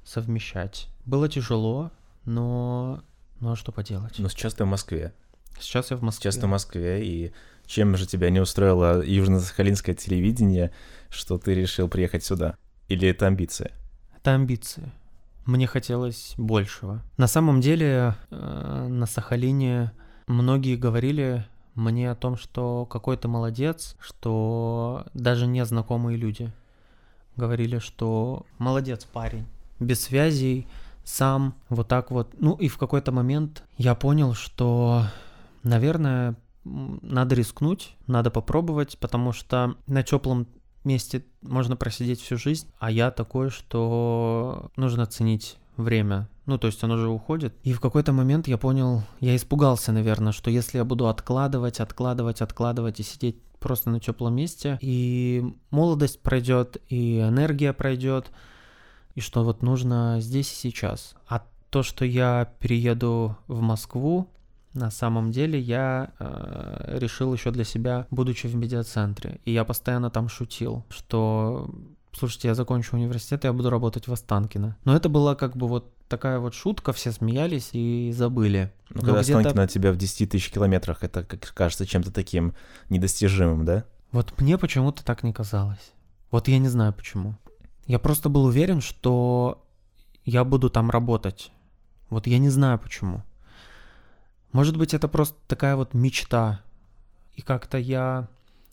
[0.04, 0.90] совмещать.
[1.06, 1.92] Было тяжело,
[2.26, 3.02] но...
[3.40, 4.20] Ну а что поделать?
[4.20, 5.14] Но сейчас ты в Москве.
[5.60, 6.32] Сейчас я в Москве.
[6.32, 7.34] Сейчас ты в Москве, и
[7.66, 10.74] чем же тебя не устроило южно-сахалинское телевидение,
[11.10, 12.58] что ты решил приехать сюда?
[12.88, 13.72] Или это амбиция?
[14.16, 14.92] Это амбиции.
[15.46, 17.02] Мне хотелось большего.
[17.18, 19.92] На самом деле э, на Сахалине
[20.28, 26.52] многие говорили мне о том, что какой то молодец, что даже незнакомые люди
[27.36, 29.46] говорили, что молодец парень,
[29.80, 30.68] без связей,
[31.04, 32.34] сам вот так вот.
[32.40, 35.06] Ну и в какой-то момент я понял, что,
[35.64, 40.48] наверное, надо рискнуть, надо попробовать, потому что на теплом
[40.86, 46.30] месте можно просидеть всю жизнь, а я такой, что нужно ценить время.
[46.46, 47.56] Ну, то есть он уже уходит.
[47.64, 52.42] И в какой-то момент я понял, я испугался, наверное, что если я буду откладывать, откладывать,
[52.42, 58.32] откладывать и сидеть просто на теплом месте, и молодость пройдет, и энергия пройдет,
[59.14, 61.16] и что вот нужно здесь и сейчас.
[61.28, 64.28] А то, что я перееду в Москву,
[64.74, 70.10] на самом деле я э, решил еще для себя, будучи в медиацентре, и я постоянно
[70.10, 71.70] там шутил, что
[72.14, 74.78] слушайте, я закончу университет, я буду работать в Останкино.
[74.84, 78.72] Но это была как бы вот такая вот шутка, все смеялись и забыли.
[78.90, 82.54] Ну, когда Останкино от тебя в 10 тысяч километрах, это как кажется чем-то таким
[82.90, 83.86] недостижимым, да?
[84.12, 85.94] Вот мне почему-то так не казалось.
[86.32, 87.36] Вот я не знаю почему.
[87.88, 89.66] Я просто был уверен, что
[90.26, 91.52] я буду там работать.
[92.10, 93.24] Вот я не знаю почему.
[94.52, 96.62] Может быть, это просто такая вот мечта.
[97.36, 98.28] И как-то я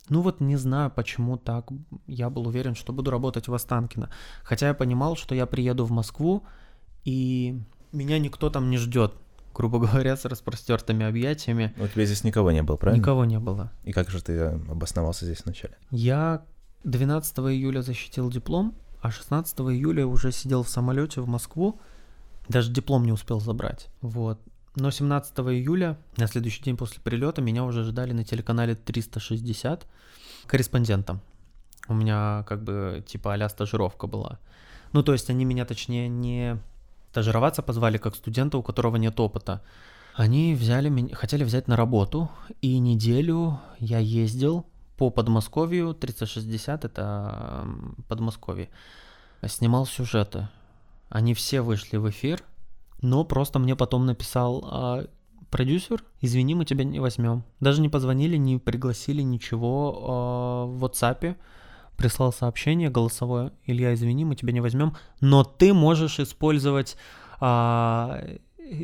[0.09, 1.69] ну вот не знаю, почему так.
[2.07, 4.11] Я был уверен, что буду работать в Останкино.
[4.43, 6.45] Хотя я понимал, что я приеду в Москву,
[7.05, 7.61] и
[7.93, 9.15] меня никто там не ждет,
[9.55, 11.75] грубо говоря, с распростертыми объятиями.
[11.79, 13.01] У тебя здесь никого не было, правильно?
[13.01, 13.71] Никого не было.
[13.85, 15.77] И как же ты обосновался здесь вначале?
[15.91, 16.43] Я
[16.85, 21.81] 12 июля защитил диплом, а 16 июля уже сидел в самолете в Москву.
[22.49, 23.89] Даже диплом не успел забрать.
[24.01, 24.41] Вот.
[24.79, 29.87] Но 17 июля, на следующий день после прилета, меня уже ждали на телеканале 360
[30.47, 31.21] корреспондентом.
[31.89, 34.39] У меня как бы типа а стажировка была.
[34.93, 36.59] Ну, то есть они меня, точнее, не
[37.11, 39.63] стажироваться позвали как студента, у которого нет опыта.
[40.15, 44.65] Они взяли хотели взять на работу, и неделю я ездил
[44.97, 47.67] по Подмосковью, 360 это
[48.09, 48.69] Подмосковье,
[49.47, 50.49] снимал сюжеты.
[51.09, 52.43] Они все вышли в эфир,
[53.01, 55.07] но просто мне потом написал а,
[55.51, 57.45] продюсер, извини, мы тебя не возьмем.
[57.61, 61.37] Даже не позвонили, не пригласили ничего а, в WhatsApp.
[61.97, 66.97] Прислал сообщение голосовое, Илья, извини, мы тебя не возьмем, но ты можешь использовать
[67.41, 68.23] а,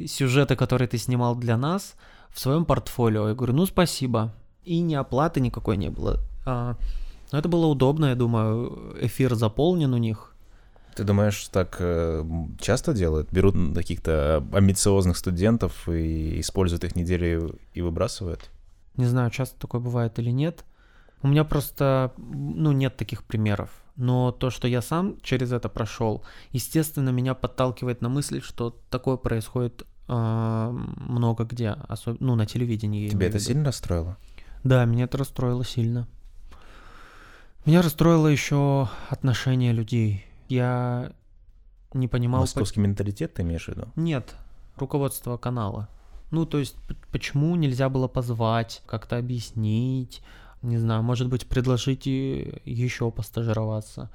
[0.07, 1.94] сюжеты, которые ты снимал для нас,
[2.31, 3.29] в своем портфолио.
[3.29, 4.35] Я говорю, ну спасибо.
[4.64, 6.18] И ни оплаты никакой не было.
[6.44, 6.77] А,
[7.31, 10.34] но это было удобно, я думаю, эфир заполнен у них.
[10.94, 12.24] Ты думаешь, так э,
[12.61, 13.33] часто делают?
[13.33, 18.50] Берут каких-то амбициозных студентов и используют их неделю и выбрасывают?
[18.96, 20.64] Не знаю, часто такое бывает или нет.
[21.22, 23.70] У меня просто, ну, нет таких примеров.
[23.96, 29.16] Но то, что я сам через это прошел, естественно, меня подталкивает на мысль, что такое
[29.16, 33.09] происходит э, много где, особенно, ну, на телевидении.
[33.09, 34.16] Тебя это сильно расстроило?
[34.62, 36.07] Да, меня это расстроило сильно.
[37.64, 41.12] Меня расстроило еще отношение людей я
[41.92, 42.42] не понимал...
[42.42, 42.87] Московский по...
[42.87, 43.88] менталитет ты имеешь в виду?
[43.96, 44.35] Нет,
[44.76, 45.88] руководство канала.
[46.30, 46.76] Ну, то есть,
[47.12, 50.22] почему нельзя было позвать, как-то объяснить,
[50.62, 54.11] не знаю, может быть, предложить еще постажироваться.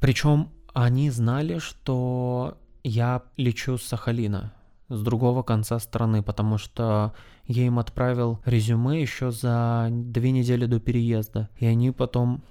[0.00, 4.52] Причем они знали, что я лечу с Сахалина,
[4.88, 7.14] с другого конца страны, потому что
[7.46, 11.48] я им отправил резюме еще за две недели до переезда.
[11.56, 12.42] И они потом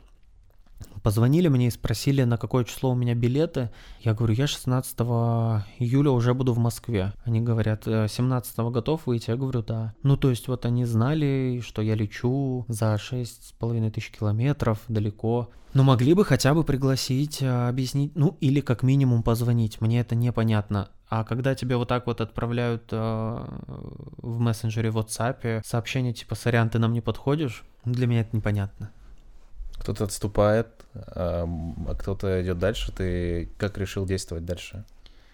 [1.04, 3.70] Позвонили мне и спросили, на какое число у меня билеты.
[4.02, 5.00] Я говорю, я 16
[5.80, 7.14] июля уже буду в Москве.
[7.24, 9.32] Они говорят, 17 «Э, готов выйти?
[9.32, 9.94] Я говорю, да.
[10.04, 15.50] Ну, то есть вот они знали, что я лечу за 6,5 тысяч километров далеко.
[15.74, 19.80] Но могли бы хотя бы пригласить, э, объяснить, ну или как минимум позвонить.
[19.82, 20.90] Мне это непонятно.
[21.10, 22.96] А когда тебе вот так вот отправляют э,
[24.18, 28.92] в мессенджере в WhatsApp сообщение типа «Сорян, ты нам не подходишь», для меня это непонятно
[29.82, 31.48] кто-то отступает, а
[32.00, 32.92] кто-то идет дальше.
[32.92, 34.86] Ты как решил действовать дальше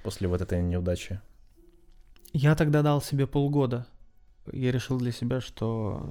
[0.03, 1.19] после вот этой неудачи?
[2.31, 3.85] Я тогда дал себе полгода.
[4.53, 6.09] Я решил для себя, что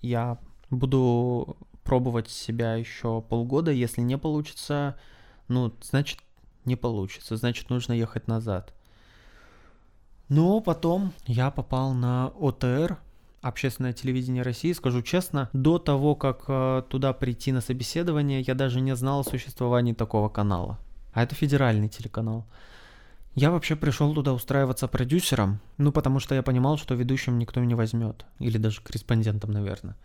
[0.00, 0.38] я
[0.70, 3.72] буду пробовать себя еще полгода.
[3.72, 4.96] Если не получится,
[5.48, 6.20] ну, значит,
[6.64, 7.36] не получится.
[7.36, 8.72] Значит, нужно ехать назад.
[10.28, 12.96] Но потом я попал на ОТР,
[13.42, 18.80] общественное телевидение России, скажу честно, до того, как э, туда прийти на собеседование, я даже
[18.80, 20.78] не знал о существовании такого канала.
[21.12, 22.46] А это федеральный телеканал.
[23.34, 27.74] Я вообще пришел туда устраиваться продюсером, ну потому что я понимал, что ведущим никто не
[27.74, 29.96] возьмет, или даже корреспондентом, наверное.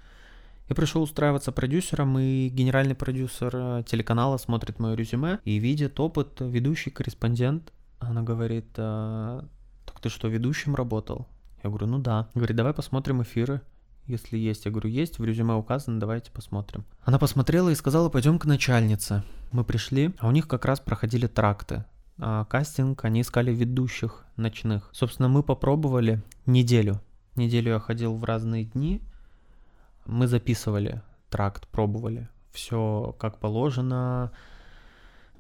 [0.69, 6.41] Я пришел устраиваться продюсером, и генеральный продюсер э, телеканала смотрит мое резюме и видит опыт
[6.41, 7.71] ведущий корреспондент.
[7.99, 9.45] Она говорит, а,
[9.85, 11.27] так ты что, ведущим работал?
[11.67, 12.29] Я говорю, ну да.
[12.33, 13.61] Говорит, давай посмотрим эфиры,
[14.05, 14.63] если есть.
[14.63, 16.85] Я говорю, есть, в резюме указано, давайте посмотрим.
[17.03, 19.23] Она посмотрела и сказала, пойдем к начальнице.
[19.51, 21.83] Мы пришли, а у них как раз проходили тракты.
[22.19, 24.89] а, кастинг, они искали ведущих ночных.
[24.93, 27.01] Собственно, мы попробовали неделю.
[27.35, 29.01] Неделю я ходил в разные дни.
[30.05, 32.29] Мы записывали тракт, пробовали.
[32.53, 34.31] Все как положено.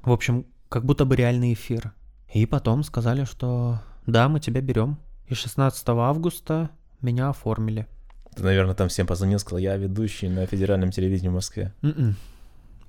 [0.03, 1.93] В общем, как будто бы реальный эфир.
[2.33, 4.99] И потом сказали, что да, мы тебя берем.
[5.27, 6.69] И 16 августа
[7.01, 7.87] меня оформили.
[8.35, 11.73] Ты, наверное, там всем позвонил, сказал, я ведущий на федеральном телевидении в Москве.
[11.81, 12.13] Mm-mm.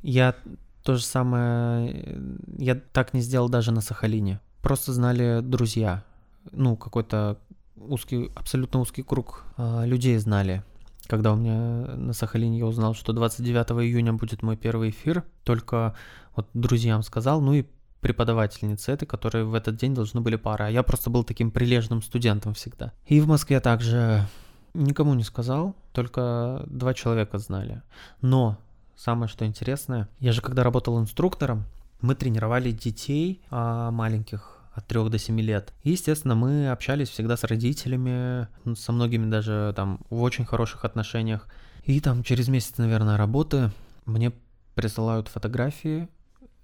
[0.03, 0.35] Я
[0.83, 2.18] то же самое,
[2.59, 4.40] я так не сделал даже на Сахалине.
[4.62, 6.05] Просто знали друзья.
[6.53, 7.38] Ну, какой-то
[7.77, 10.62] узкий, абсолютно узкий круг э, людей знали.
[11.07, 15.94] Когда у меня на Сахалине я узнал, что 29 июня будет мой первый эфир, только
[16.37, 17.64] вот друзьям сказал, ну и
[18.00, 20.64] преподавательницы этой, которые в этот день должны были пары.
[20.64, 22.92] А я просто был таким прилежным студентом всегда.
[23.06, 24.26] И в Москве также
[24.74, 27.82] никому не сказал, только два человека знали.
[28.20, 28.58] Но
[28.96, 31.64] самое что интересное, я же когда работал инструктором,
[32.00, 35.72] мы тренировали детей а, маленьких от 3 до 7 лет.
[35.82, 41.48] И, естественно, мы общались всегда с родителями, со многими даже там в очень хороших отношениях.
[41.82, 43.72] И там через месяц, наверное, работы
[44.06, 44.32] мне
[44.74, 46.08] присылают фотографии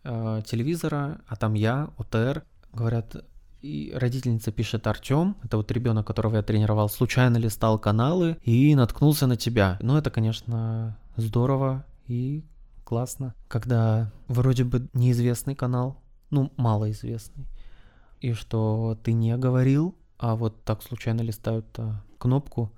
[0.05, 3.17] э, телевизора, а там я, ОТР, говорят,
[3.63, 9.27] и родительница пишет Артем, это вот ребенок, которого я тренировал, случайно листал каналы и наткнулся
[9.27, 9.79] на тебя.
[9.81, 12.45] Ну, это, конечно, здорово и
[12.85, 17.47] классно, когда вроде бы неизвестный канал, ну, малоизвестный,
[18.21, 22.73] и что ты не говорил, а вот так случайно листают а, кнопку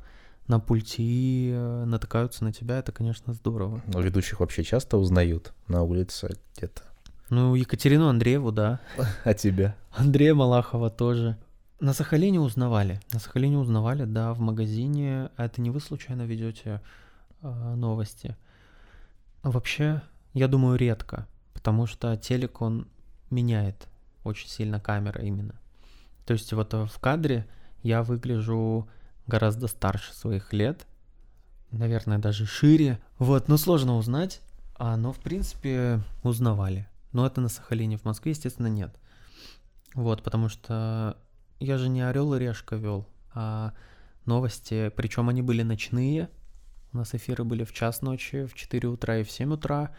[0.47, 3.83] на пульте и а, натыкаются на тебя, это, конечно, здорово.
[3.87, 6.83] Но ведущих вообще часто узнают на улице где-то.
[7.29, 8.81] Ну, Екатерину Андрееву, да.
[9.25, 9.77] А тебя?
[9.91, 11.37] Андрея Малахова тоже.
[11.81, 13.01] На Сахалине узнавали.
[13.13, 15.31] На Сахалине узнавали, да, в магазине.
[15.37, 16.81] А это не вы случайно ведете
[17.43, 18.37] э, новости?
[19.43, 20.03] Вообще,
[20.35, 22.89] я думаю, редко, потому что телек, он
[23.31, 23.89] меняет
[24.25, 25.55] очень сильно камера именно.
[26.25, 27.47] То есть вот в кадре
[27.83, 28.89] я выгляжу
[29.27, 30.87] гораздо старше своих лет,
[31.71, 32.99] наверное, даже шире.
[33.19, 34.41] Вот, но сложно узнать,
[34.77, 36.89] а, но в принципе узнавали.
[37.17, 38.95] Но это на Сахалине, в Москве, естественно, нет.
[39.95, 41.17] Вот, потому что
[41.61, 43.73] я же не Орел и Решка вел, а
[44.27, 46.29] новости, причем они были ночные.
[46.93, 49.95] У нас эфиры были в час ночи, в 4 утра и в 7 утра.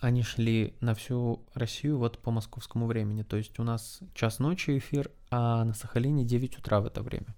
[0.00, 3.22] Они шли на всю Россию вот по московскому времени.
[3.22, 7.32] То есть у нас час ночи эфир, а на Сахалине 9 утра в это время.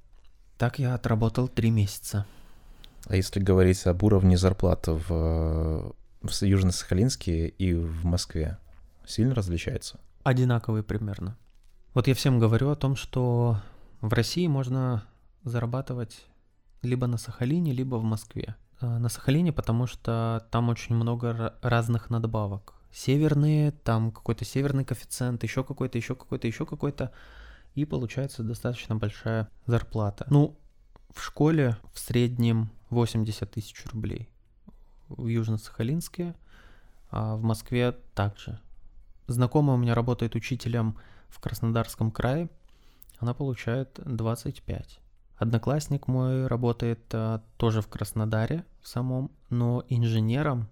[0.57, 2.25] Так я отработал 3 месяца.
[3.05, 8.57] А если говорить об уровне зарплаты в, в Южно-Сахалинске и в Москве,
[9.11, 10.01] сильно различается?
[10.23, 11.37] Одинаковые примерно.
[11.95, 13.61] Вот я всем говорю о том, что
[14.01, 15.05] в России можно
[15.45, 16.27] зарабатывать
[16.83, 18.57] либо на Сахалине, либо в Москве.
[18.81, 22.75] А, на Сахалине, потому что там очень много разных надбавок.
[22.93, 27.13] Северные, там какой-то северный коэффициент, еще какой-то, еще какой-то, еще какой-то.
[27.75, 30.27] И получается достаточно большая зарплата.
[30.31, 30.57] Ну,
[31.15, 34.29] в школе в среднем 80 тысяч рублей.
[35.09, 36.35] В Южно-Сахалинске,
[37.11, 38.61] а в Москве также
[39.31, 42.51] Знакомая у меня работает учителем в Краснодарском крае.
[43.21, 44.99] Она получает 25.
[45.37, 50.69] Одноклассник мой работает а, тоже в Краснодаре в самом, но инженером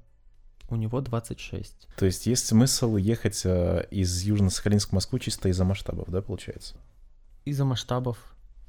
[0.69, 1.87] у него 26.
[1.97, 6.75] То есть есть смысл ехать а, из Южно-Сахалинска в Москву чисто из-за масштабов, да, получается?
[7.45, 8.19] Из-за масштабов,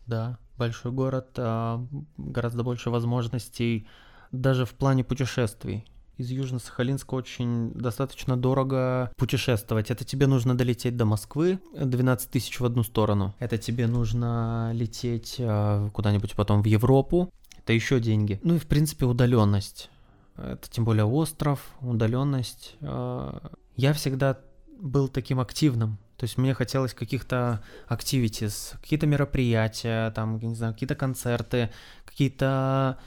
[0.05, 0.37] да.
[0.55, 1.83] Большой город, а,
[2.15, 3.87] гораздо больше возможностей
[4.31, 5.87] даже в плане путешествий
[6.19, 9.89] из Южно-Сахалинска очень достаточно дорого путешествовать.
[9.89, 13.33] Это тебе нужно долететь до Москвы, 12 тысяч в одну сторону.
[13.39, 17.31] Это тебе нужно лететь э, куда-нибудь потом в Европу.
[17.57, 18.39] Это еще деньги.
[18.43, 19.89] Ну и в принципе удаленность.
[20.35, 22.75] Это тем более остров, удаленность.
[22.81, 23.39] Э,
[23.77, 24.39] я всегда
[24.77, 25.97] был таким активным.
[26.17, 31.69] То есть мне хотелось каких-то activities, какие-то мероприятия, там, не знаю, какие-то концерты,
[32.03, 32.99] какие-то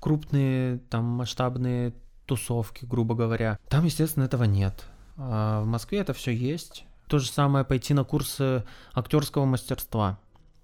[0.00, 1.94] крупные, там, масштабные
[2.28, 3.58] тусовки, грубо говоря.
[3.68, 4.84] Там, естественно, этого нет.
[5.16, 6.84] А в Москве это все есть.
[7.08, 10.18] То же самое пойти на курсы актерского мастерства.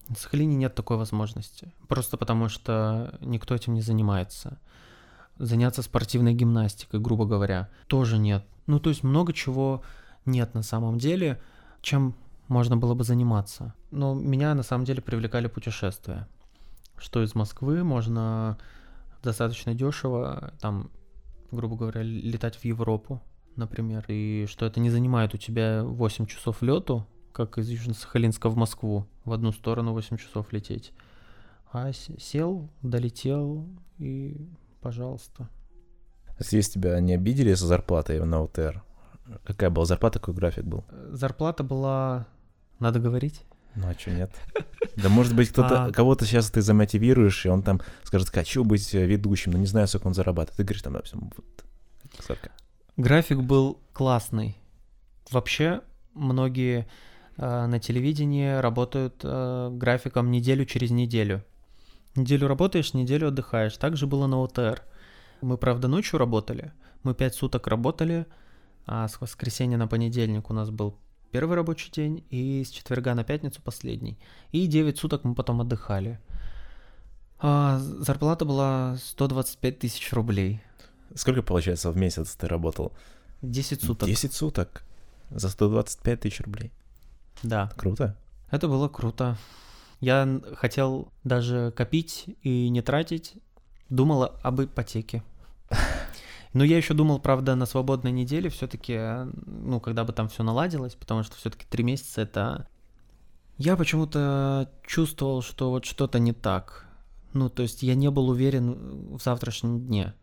[0.08, 1.72] В Сахалине нет такой возможности.
[1.88, 4.58] Просто потому что никто этим не занимается.
[5.38, 8.44] Заняться спортивной гимнастикой, грубо говоря, тоже нет.
[8.66, 9.82] Ну, то есть много чего
[10.26, 11.40] нет на самом деле,
[11.80, 12.14] чем
[12.48, 13.74] можно было бы заниматься.
[13.90, 16.28] Но меня на самом деле привлекали путешествия.
[16.98, 18.58] Что из Москвы можно
[19.22, 20.90] достаточно дешево, там
[21.54, 23.22] грубо говоря, летать в Европу,
[23.56, 28.56] например, и что это не занимает у тебя 8 часов лету, как из Южно-Сахалинска в
[28.56, 30.92] Москву, в одну сторону 8 часов лететь.
[31.72, 33.66] А сел, долетел
[33.98, 34.48] и
[34.80, 35.48] пожалуйста.
[36.38, 38.82] Здесь тебя не обидели за зарплатой на ОТР?
[39.44, 40.84] Какая была зарплата, какой график был?
[41.10, 42.26] Зарплата была
[42.78, 43.42] Надо говорить?
[43.76, 44.30] Ну а что нет?
[44.96, 45.92] Да может быть кто-то, А.
[45.92, 49.88] кого-то сейчас ты замотивируешь, и он там скажет, хочу быть э, ведущим, но не знаю,
[49.88, 50.56] сколько он зарабатывает.
[50.56, 51.64] Ты говоришь там, допустим, вот
[52.20, 52.50] столько.
[52.96, 54.56] График был классный.
[55.30, 55.80] Вообще,
[56.14, 56.86] многие
[57.36, 61.44] э, на телевидении работают э, графиком неделю через неделю.
[62.14, 63.76] Неделю работаешь, неделю отдыхаешь.
[63.76, 64.82] Так же было на ОТР.
[65.40, 66.72] Мы, правда, ночью работали.
[67.02, 68.26] Мы пять суток работали,
[68.86, 70.96] а с воскресенья на понедельник у нас был
[71.34, 74.16] первый рабочий день, и с четверга на пятницу последний.
[74.52, 76.20] И 9 суток мы потом отдыхали.
[77.40, 80.62] А, зарплата была 125 тысяч рублей.
[81.16, 82.92] Сколько, получается, в месяц ты работал?
[83.42, 84.08] 10 суток.
[84.08, 84.84] 10 суток.
[85.30, 86.70] За 125 тысяч рублей.
[87.42, 87.68] Да.
[87.76, 88.16] Круто.
[88.52, 89.36] Это было круто.
[89.98, 93.34] Я хотел даже копить и не тратить.
[93.88, 95.24] Думала об ипотеке.
[96.54, 98.96] Но я еще думал, правда, на свободной неделе все-таки,
[99.44, 102.68] ну, когда бы там все наладилось, потому что все-таки три месяца это...
[103.58, 106.86] Я почему-то чувствовал, что вот что-то не так.
[107.32, 110.14] Ну, то есть я не был уверен в завтрашнем дне.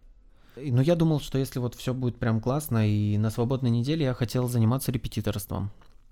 [0.55, 4.13] Но я думал, что если вот все будет прям классно, и на свободной неделе я
[4.13, 5.69] хотел заниматься репетиторством,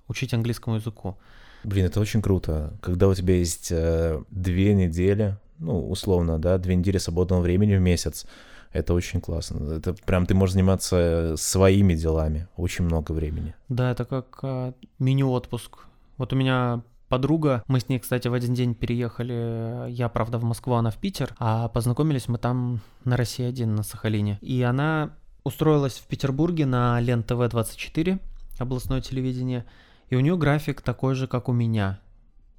[0.08, 1.18] учить английскому языку.
[1.64, 2.78] Блин, это очень круто.
[2.82, 7.82] Когда у тебя есть э, две недели, ну, условно, да, две недели свободного времени в
[7.82, 8.26] месяц,
[8.72, 9.74] это очень классно.
[9.74, 13.56] Это прям ты можешь заниматься своими делами очень много времени.
[13.68, 15.86] Да, это как а, мини-отпуск.
[16.18, 20.44] Вот у меня подруга, мы с ней, кстати, в один день переехали, я, правда, в
[20.44, 24.38] Москву, она в Питер, а познакомились мы там на России-1, на Сахалине.
[24.42, 28.20] И она устроилась в Петербурге на Лен ТВ-24,
[28.60, 29.66] областное телевидение,
[30.10, 32.00] и у нее график такой же, как у меня,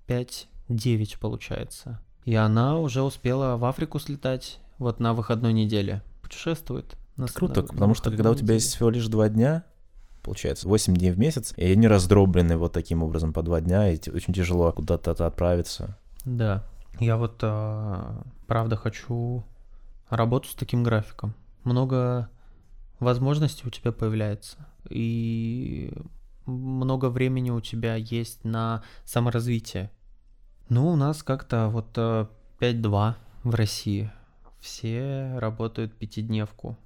[0.08, 2.00] 5-9 получается.
[2.24, 6.02] И она уже успела в Африку слетать вот на выходной неделе.
[6.22, 6.96] Путешествует.
[7.16, 8.56] на круто, на- на потому что выходной когда у тебя неделе.
[8.56, 9.64] есть всего лишь два дня,
[10.22, 13.98] получается, 8 дней в месяц, и они раздроблены вот таким образом по два дня, и
[14.10, 15.96] очень тяжело куда-то отправиться.
[16.24, 16.64] Да.
[16.98, 19.44] Я вот а, правда хочу
[20.08, 21.34] работу с таким графиком.
[21.64, 22.28] Много
[23.00, 24.56] возможностей у тебя появляется.
[24.88, 25.92] И
[26.46, 29.90] много времени у тебя есть на саморазвитие.
[30.68, 32.28] Ну, у нас как-то вот а,
[32.60, 33.14] 5-2
[33.44, 34.10] в России.
[34.60, 36.76] Все работают пятидневку.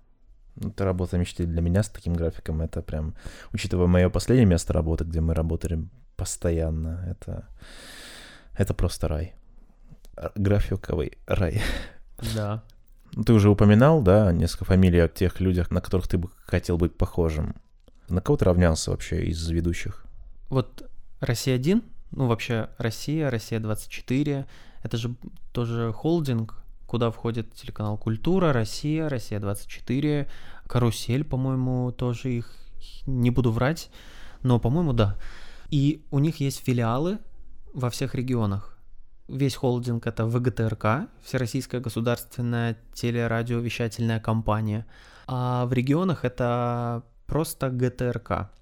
[0.61, 2.61] Это работа мечты для меня с таким графиком.
[2.61, 3.15] Это прям,
[3.53, 7.49] учитывая мое последнее место работы, где мы работали постоянно, это,
[8.57, 9.35] это просто рай.
[10.37, 11.61] Графиковый рай.
[12.35, 12.63] Да.
[13.15, 16.79] Ну, Ты уже упоминал, да, несколько фамилий о тех людях, на которых ты бы хотел
[16.79, 17.57] быть похожим.
[18.09, 20.05] На кого ты равнялся вообще из ведущих?
[20.51, 20.89] Вот
[21.21, 24.47] Россия-1, ну вообще Россия, Россия-24,
[24.83, 25.15] это же
[25.53, 26.64] тоже холдинг,
[26.95, 30.29] куда входит телеканал Культура, Россия, Россия-24,
[30.69, 32.55] Карусель, по-моему, тоже их,
[33.07, 33.91] не буду врать,
[34.45, 35.17] но, по-моему, да.
[35.71, 37.19] И у них есть филиалы
[37.73, 38.79] во всех регионах.
[39.27, 44.87] Весь холдинг это ВГТРК, Всероссийская государственная телерадиовещательная компания,
[45.27, 48.53] а в регионах это просто ГТРК.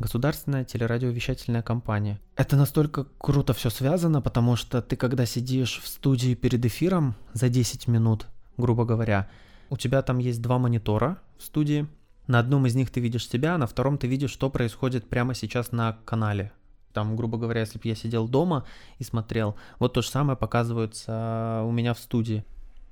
[0.00, 2.18] Государственная телерадиовещательная компания.
[2.34, 7.50] Это настолько круто все связано, потому что ты, когда сидишь в студии перед эфиром за
[7.50, 8.26] 10 минут,
[8.56, 9.28] грубо говоря,
[9.68, 11.86] у тебя там есть два монитора в студии.
[12.26, 15.34] На одном из них ты видишь себя, а на втором ты видишь, что происходит прямо
[15.34, 16.50] сейчас на канале.
[16.94, 18.64] Там, грубо говоря, если бы я сидел дома
[18.98, 22.42] и смотрел, вот то же самое показывается у меня в студии.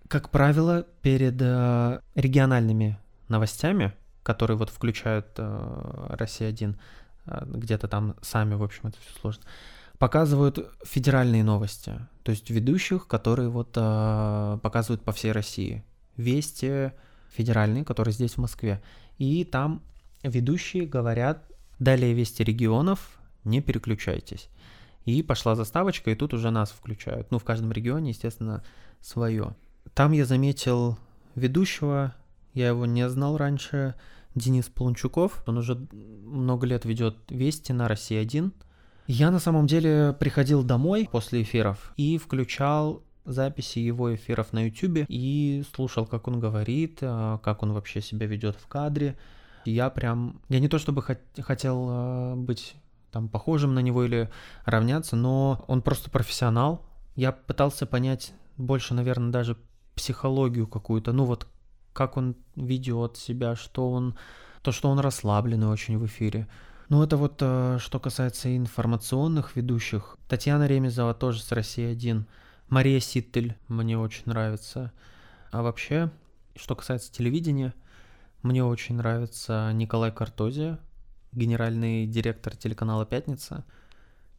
[0.09, 2.99] Как правило, перед э, региональными
[3.29, 3.95] новостями,
[4.29, 6.77] которые вот включают э, Россия-1,
[7.25, 9.43] э, где-то там сами, в общем, это все сложно,
[9.97, 15.83] показывают федеральные новости, то есть ведущих, которые вот э, показывают по всей России.
[16.19, 16.93] Вести
[17.31, 18.83] федеральные, которые здесь в Москве.
[19.17, 19.81] И там
[20.23, 21.43] ведущие говорят,
[21.79, 24.51] далее вести регионов, не переключайтесь.
[25.07, 27.31] И пошла заставочка, и тут уже нас включают.
[27.31, 28.63] Ну, в каждом регионе, естественно,
[29.01, 29.57] свое.
[29.95, 30.99] Там я заметил
[31.35, 32.15] ведущего,
[32.59, 33.95] я его не знал раньше,
[34.39, 35.43] Денис Полунчуков.
[35.47, 38.53] Он уже много лет ведет Вести на России 1.
[39.07, 45.07] Я на самом деле приходил домой после эфиров и включал записи его эфиров на YouTube
[45.09, 49.17] и слушал, как он говорит, а, как он вообще себя ведет в кадре.
[49.65, 52.75] Я прям, я не то чтобы хот- хотел а, быть
[53.11, 54.31] там похожим на него или
[54.65, 56.85] равняться, но он просто профессионал.
[57.17, 59.57] Я пытался понять больше, наверное, даже
[59.95, 61.49] психологию какую-то, ну вот
[61.99, 64.17] как он ведет себя, что он,
[64.63, 66.47] то, что он расслабленный очень в эфире.
[66.89, 70.17] Ну это вот э, что касается информационных ведущих.
[70.29, 72.25] Татьяна Ремезова тоже с России 1.
[72.69, 74.93] Мария Ситтель мне очень нравится.
[75.51, 76.13] А вообще,
[76.55, 77.75] что касается телевидения,
[78.43, 80.79] мне очень нравится Николай Картозия,
[81.33, 83.65] генеральный директор телеканала «Пятница».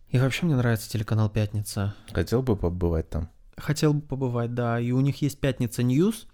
[0.07, 1.93] И вообще мне нравится телеканал «Пятница».
[2.13, 3.29] Хотел бы побывать там.
[3.57, 4.79] Хотел бы побывать, да.
[4.79, 6.25] И у них есть «Пятница News»,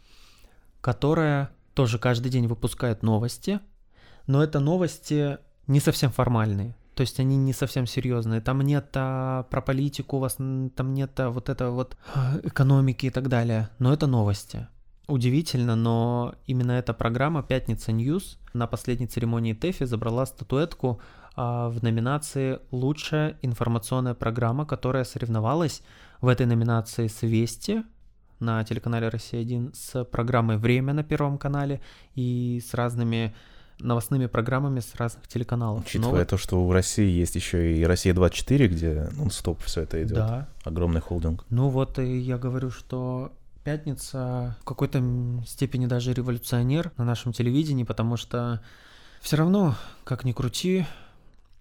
[0.85, 3.59] которая тоже каждый день выпускает новости,
[4.27, 6.75] но это новости не совсем формальные.
[6.93, 8.39] То есть они не совсем серьезные.
[8.39, 13.07] Там нет а, про политику, у вас там нет а, вот этого вот а, экономики
[13.07, 13.71] и так далее.
[13.79, 14.67] Но это новости.
[15.07, 21.01] Удивительно, но именно эта программа «Пятница News» на последней церемонии ТЭФИ забрала статуэтку
[21.35, 25.81] а, в номинации «Лучшая информационная программа», которая соревновалась
[26.21, 27.83] в этой номинации с «Вести»,
[28.39, 31.81] на телеканале «Россия-1» с программой «Время» на Первом канале
[32.15, 33.35] и с разными
[33.79, 35.85] новостными программами с разных телеканалов.
[35.85, 36.25] Учитывая Но...
[36.25, 40.17] то, что в России есть еще и «Россия-24», где нон-стоп все это идет.
[40.17, 40.47] Да.
[40.63, 41.45] Огромный холдинг.
[41.49, 43.33] Ну вот и я говорю, что
[43.63, 45.03] пятница в какой-то
[45.45, 48.61] степени даже революционер на нашем телевидении, потому что
[49.21, 50.85] все равно, как ни крути,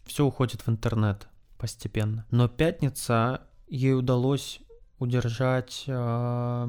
[0.04, 2.26] все уходит в интернет постепенно.
[2.30, 4.60] Но пятница ей удалось
[4.98, 6.68] удержать э,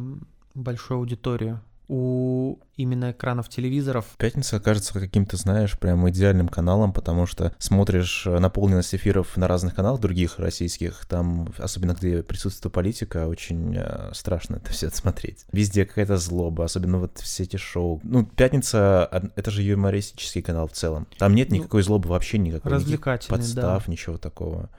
[0.54, 4.06] большую аудиторию у именно экранов телевизоров.
[4.18, 9.76] Пятница кажется каким-то, знаешь, прям идеальным каналом, потому что смотришь э, наполненность эфиров на разных
[9.76, 15.46] каналах других российских, там, особенно где присутствует политика, очень э, страшно это все смотреть.
[15.52, 18.02] Везде какая-то злоба, особенно вот все эти шоу.
[18.04, 21.08] Ну, Пятница— это же юмористический канал в целом.
[21.18, 22.72] Там нет ну, никакой злобы вообще никакой.
[22.72, 23.92] Развлекательный, подстав, да.
[23.92, 24.70] ничего такого.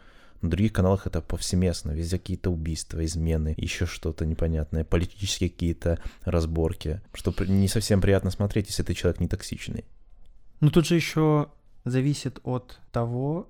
[0.46, 7.00] На других каналах это повсеместно, везде какие-то убийства, измены, еще что-то непонятное, политические какие-то разборки,
[7.14, 9.84] что не совсем приятно смотреть, если ты человек не токсичный.
[10.60, 11.48] Ну тут же еще
[11.84, 13.48] зависит от того,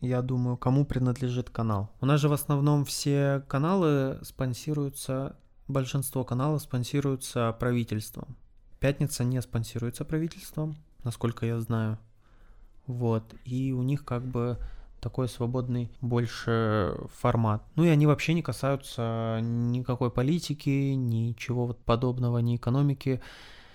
[0.00, 1.92] я думаю, кому принадлежит канал.
[2.00, 5.36] У нас же в основном все каналы спонсируются,
[5.68, 8.36] большинство каналов спонсируются правительством.
[8.80, 10.74] Пятница не спонсируется правительством,
[11.04, 12.00] насколько я знаю.
[12.88, 13.32] Вот.
[13.44, 14.58] И у них как бы
[15.02, 17.64] такой свободный больше формат.
[17.74, 23.20] Ну и они вообще не касаются никакой политики, ничего вот подобного, ни экономики.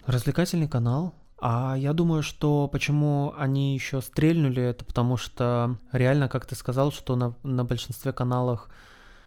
[0.05, 1.13] Развлекательный канал.
[1.39, 6.91] А я думаю, что почему они еще стрельнули, это потому что реально, как ты сказал,
[6.91, 8.69] что на, на большинстве каналах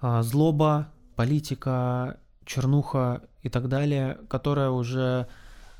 [0.00, 5.28] а, злоба, политика, чернуха и так далее, которая уже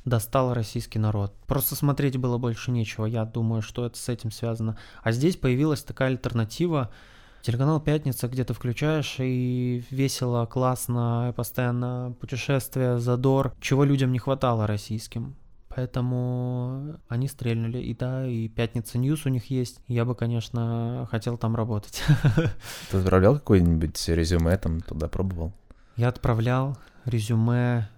[0.05, 1.34] достал российский народ.
[1.46, 4.76] Просто смотреть было больше нечего, я думаю, что это с этим связано.
[5.03, 6.90] А здесь появилась такая альтернатива,
[7.42, 14.66] Телеканал «Пятница», где ты включаешь, и весело, классно, постоянно путешествие, задор, чего людям не хватало
[14.66, 15.36] российским.
[15.74, 17.78] Поэтому они стрельнули.
[17.78, 19.80] И да, и «Пятница News» у них есть.
[19.86, 22.03] Я бы, конечно, хотел там работать.
[22.90, 25.55] Ты отправлял какое-нибудь резюме там туда, пробовал?
[25.96, 26.76] Я отправлял
[27.07, 27.88] резюме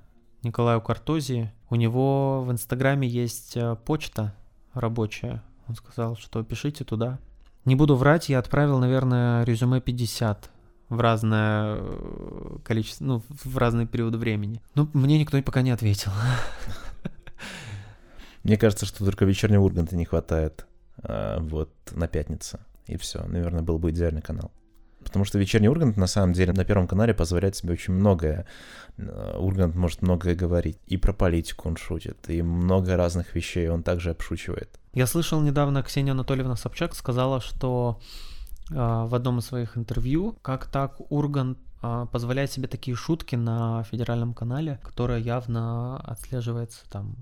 [0.42, 1.52] Николаю Картози.
[1.70, 4.34] У него в Инстаграме есть э, почта
[4.74, 5.42] рабочая.
[5.68, 7.18] Он сказал, что пишите туда.
[7.64, 10.50] Не буду врать, я отправил, наверное, резюме 50
[10.88, 14.60] в разное э, количество, ну, в разные периоды времени.
[14.74, 16.10] Ну, мне никто пока не ответил.
[18.42, 20.66] Мне кажется, что только вечернего Урганта не хватает
[20.98, 22.58] а, вот на пятницу.
[22.86, 23.24] И все.
[23.24, 24.50] Наверное, был бы идеальный канал.
[25.02, 28.46] Потому что вечерний Ургант, на самом деле, на Первом канале позволяет себе очень многое.
[28.98, 30.78] Э, Ургант может многое говорить.
[30.86, 34.78] И про политику он шутит, и много разных вещей он также обшучивает.
[34.94, 38.00] Я слышал недавно, Ксения Анатольевна Собчак сказала, что
[38.70, 43.84] э, в одном из своих интервью, как так Ургант э, позволяет себе такие шутки на
[43.84, 47.16] федеральном канале, которая явно отслеживается там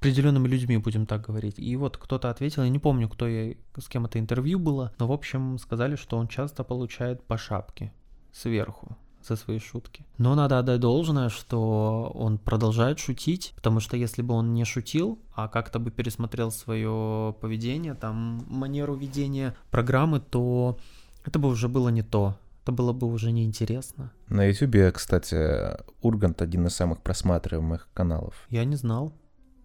[0.00, 1.58] определенными людьми, будем так говорить.
[1.58, 5.06] И вот кто-то ответил, я не помню, кто я, с кем это интервью было, но,
[5.06, 7.92] в общем, сказали, что он часто получает по шапке
[8.32, 10.06] сверху за свои шутки.
[10.16, 15.18] Но надо отдать должное, что он продолжает шутить, потому что если бы он не шутил,
[15.34, 20.78] а как-то бы пересмотрел свое поведение, там, манеру ведения программы, то
[21.26, 22.38] это бы уже было не то.
[22.62, 24.12] Это было бы уже неинтересно.
[24.28, 28.46] На Ютубе, кстати, Ургант один из самых просматриваемых каналов.
[28.48, 29.12] Я не знал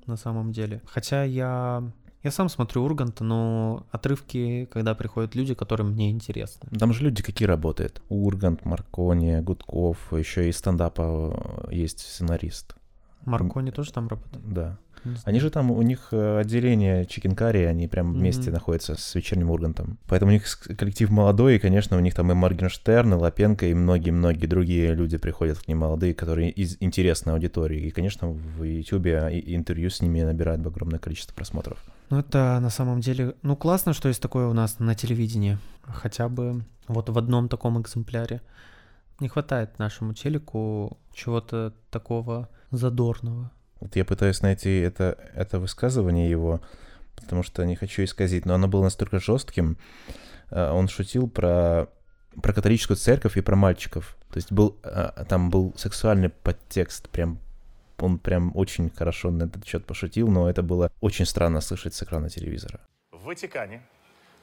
[0.07, 0.81] на самом деле.
[0.85, 1.83] Хотя я
[2.25, 6.67] я сам смотрю Урганта, но отрывки, когда приходят люди, которым мне интересны.
[6.79, 8.01] Там же люди какие работают.
[8.09, 12.75] Ургант, Маркони, Гудков, еще и стендапа есть сценарист.
[13.25, 14.43] Маркони тоже там работает?
[14.51, 14.79] Да.
[15.23, 18.53] Они же там, у них э, отделение чикенкари, они прям вместе mm-hmm.
[18.53, 19.97] находятся с вечерним Ургантом.
[20.07, 20.45] Поэтому у них
[20.77, 25.17] коллектив молодой, и, конечно, у них там и Моргенштерн, и Лапенко, и многие-многие другие люди
[25.17, 27.81] приходят к ним молодые, которые из интересной аудитории.
[27.81, 31.77] И, конечно, в Ютубе интервью с ними набирают огромное количество просмотров.
[32.09, 33.35] Ну, это на самом деле...
[33.41, 35.57] Ну, классно, что есть такое у нас на телевидении.
[35.83, 38.41] Хотя бы вот в одном таком экземпляре.
[39.19, 43.51] Не хватает нашему телеку чего-то такого задорного.
[43.79, 46.61] Вот я пытаюсь найти это, это высказывание его,
[47.15, 49.77] потому что не хочу исказить, но оно было настолько жестким.
[50.51, 51.87] Э, он шутил про
[52.41, 54.17] про католическую церковь и про мальчиков.
[54.31, 57.39] То есть был, а, там был сексуальный подтекст, прям
[57.97, 62.03] он прям очень хорошо на этот счет пошутил, но это было очень странно слышать с
[62.03, 62.81] экрана телевизора.
[63.11, 63.81] В Ватикане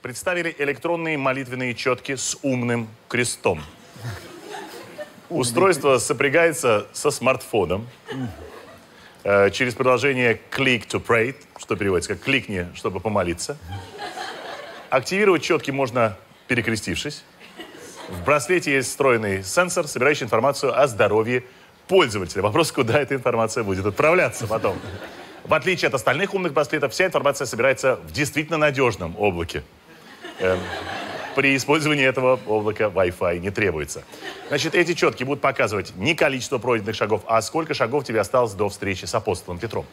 [0.00, 3.60] представили электронные молитвенные четки с умным крестом.
[5.28, 8.14] Устройство сопрягается со смартфоном э,
[9.24, 13.56] через приложение Click to Pray, что переводится как «кликни, чтобы помолиться».
[14.90, 16.16] Активировать четки можно,
[16.48, 17.24] перекрестившись.
[18.08, 21.44] В браслете есть встроенный сенсор, собирающий информацию о здоровье
[21.88, 22.42] пользователя.
[22.42, 24.78] Вопрос, куда эта информация будет отправляться потом.
[25.44, 29.62] В отличие от остальных умных браслетов, вся информация собирается в действительно надежном облаке.
[30.40, 30.58] Эм,
[31.34, 34.02] при использовании этого облака Wi-Fi не требуется.
[34.48, 38.68] Значит, эти четки будут показывать не количество пройденных шагов, а сколько шагов тебе осталось до
[38.68, 39.86] встречи с апостолом Петром.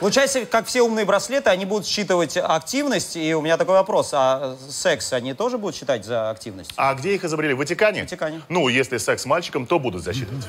[0.00, 3.16] Получается, как все умные браслеты, они будут считывать активность.
[3.16, 6.72] И у меня такой вопрос, а секс они тоже будут считать за активность?
[6.76, 7.52] А где их изобрели?
[7.52, 8.00] В Ватикане?
[8.00, 8.42] В Ватикане.
[8.48, 10.46] Ну, если секс с мальчиком, то будут засчитывать.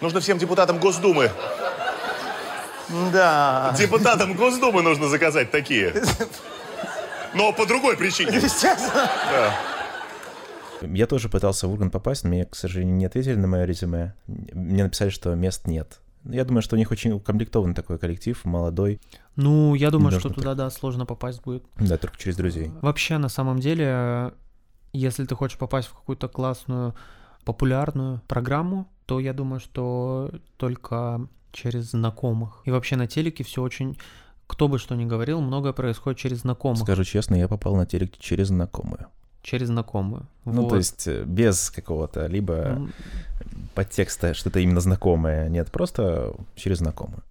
[0.00, 1.30] Нужно всем депутатам Госдумы.
[3.12, 3.74] Да.
[3.78, 5.92] Депутатам Госдумы нужно заказать такие.
[7.34, 8.40] Но по другой причине.
[9.32, 9.54] Да.
[10.82, 14.14] Я тоже пытался в Ургант попасть, но мне, к сожалению, не ответили на мое резюме.
[14.26, 16.00] Мне написали, что мест нет.
[16.24, 19.00] Я думаю, что у них очень укомплектованный такой коллектив, молодой.
[19.36, 21.64] Ну, я думаю, что туда, да, сложно попасть будет.
[21.78, 22.70] Да, только через друзей.
[22.82, 24.34] Вообще, на самом деле,
[24.92, 26.94] если ты хочешь попасть в какую-то классную,
[27.44, 32.62] популярную программу, то я думаю, что только через знакомых.
[32.64, 33.98] И вообще на телеке все очень
[34.48, 36.80] кто бы что ни говорил, многое происходит через знакомых.
[36.80, 39.06] Скажу честно, я попал на телек через знакомую.
[39.42, 40.26] Через знакомую.
[40.44, 40.70] Ну, Вот.
[40.70, 42.92] то есть э, без какого-то либо М,
[43.74, 45.48] подтекста, что-то именно знакомое.
[45.48, 47.22] Нет, просто через знакомую.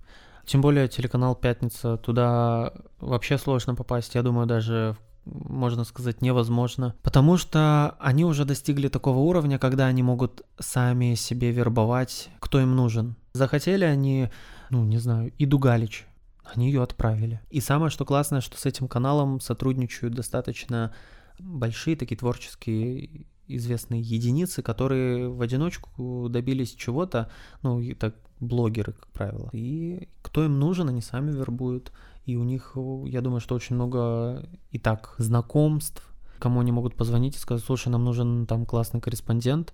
[0.45, 4.95] Тем более телеканал «Пятница», туда вообще сложно попасть, я думаю, даже
[5.25, 6.95] можно сказать, невозможно.
[7.03, 12.75] Потому что они уже достигли такого уровня, когда они могут сами себе вербовать, кто им
[12.77, 13.15] нужен.
[13.33, 14.29] Захотели они,
[14.69, 16.06] ну, не знаю, Иду Галич,
[16.53, 17.41] они ее отправили.
[17.49, 20.93] И самое, что классное, что с этим каналом сотрудничают достаточно
[21.39, 27.29] большие такие творческие известные единицы, которые в одиночку добились чего-то,
[27.61, 29.49] ну, и так блогеры, как правило.
[29.53, 31.91] И кто им нужен, они сами вербуют.
[32.25, 32.75] И у них,
[33.05, 36.03] я думаю, что очень много и так знакомств,
[36.39, 39.73] кому они могут позвонить и сказать, слушай, нам нужен там классный корреспондент,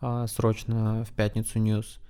[0.00, 2.00] а, срочно в пятницу News.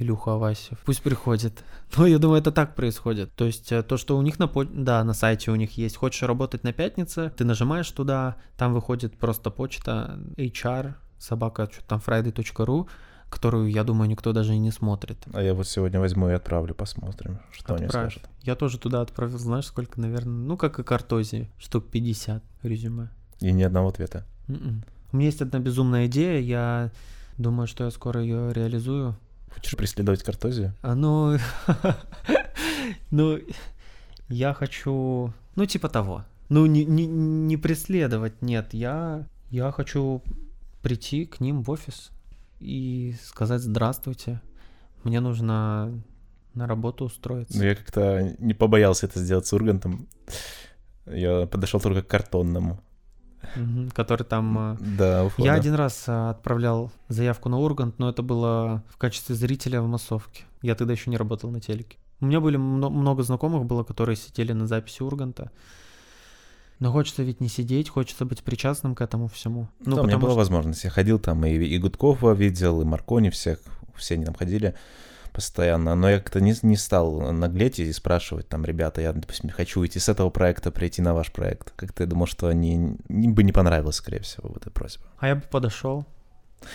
[0.00, 0.78] Илюха Авасев.
[0.84, 1.62] Пусть приходит.
[1.96, 3.32] Но я думаю, это так происходит.
[3.34, 5.96] То есть э, то, что у них на, да, на сайте у них есть.
[5.96, 12.00] Хочешь работать на пятнице, ты нажимаешь туда, там выходит просто почта HR, собака, что там,
[12.04, 12.88] friday.ru,
[13.28, 15.18] которую, я думаю, никто даже и не смотрит.
[15.32, 18.12] А я вот сегодня возьму и отправлю, посмотрим, что они Отправь.
[18.12, 18.30] скажут.
[18.42, 23.10] Я тоже туда отправил, знаешь, сколько, наверное, ну, как и картози, штук 50 резюме.
[23.40, 24.24] И ни одного ответа.
[24.48, 24.82] М-м.
[25.12, 26.90] У меня есть одна безумная идея, я
[27.38, 29.16] думаю, что я скоро ее реализую.
[29.54, 30.74] Хочешь преследовать картозию?
[30.82, 31.36] А, ну,
[33.10, 33.38] ну,
[34.28, 36.24] я хочу, ну, типа того.
[36.48, 40.22] Ну, не, не, не преследовать, нет, я, я хочу
[40.82, 42.10] прийти к ним в офис
[42.60, 44.40] и сказать здравствуйте.
[45.04, 46.02] Мне нужно
[46.54, 47.56] на работу устроиться.
[47.56, 50.08] Но я как-то не побоялся это сделать с Ургантом.
[51.06, 52.80] Я подошел только к картонному.
[53.94, 54.58] Который там...
[54.58, 55.46] а, Да, у входа.
[55.48, 59.88] Я один раз а, отправлял заявку на Ургант, но это было в качестве зрителя в
[59.88, 60.44] массовке.
[60.62, 61.98] Я тогда еще не работал на телеке.
[62.20, 65.50] У меня были мно- много знакомых было, которые сидели на записи Урганта.
[66.78, 69.68] Но хочется ведь не сидеть, хочется быть причастным к этому всему.
[69.84, 70.84] Ну, у меня была что- возможность.
[70.84, 73.58] Я ходил там и, и Гудкова видел, и Маркони всех.
[73.96, 74.74] Все они там ходили
[75.32, 75.94] постоянно.
[75.94, 79.98] Но я как-то не, не стал наглеть и спрашивать там, ребята, я, допустим, хочу уйти
[79.98, 81.72] с этого проекта, прийти на ваш проект.
[81.76, 85.04] Как-то я думал, что они им бы не понравилось, скорее всего, вот эта просьба.
[85.18, 86.06] А я бы подошел.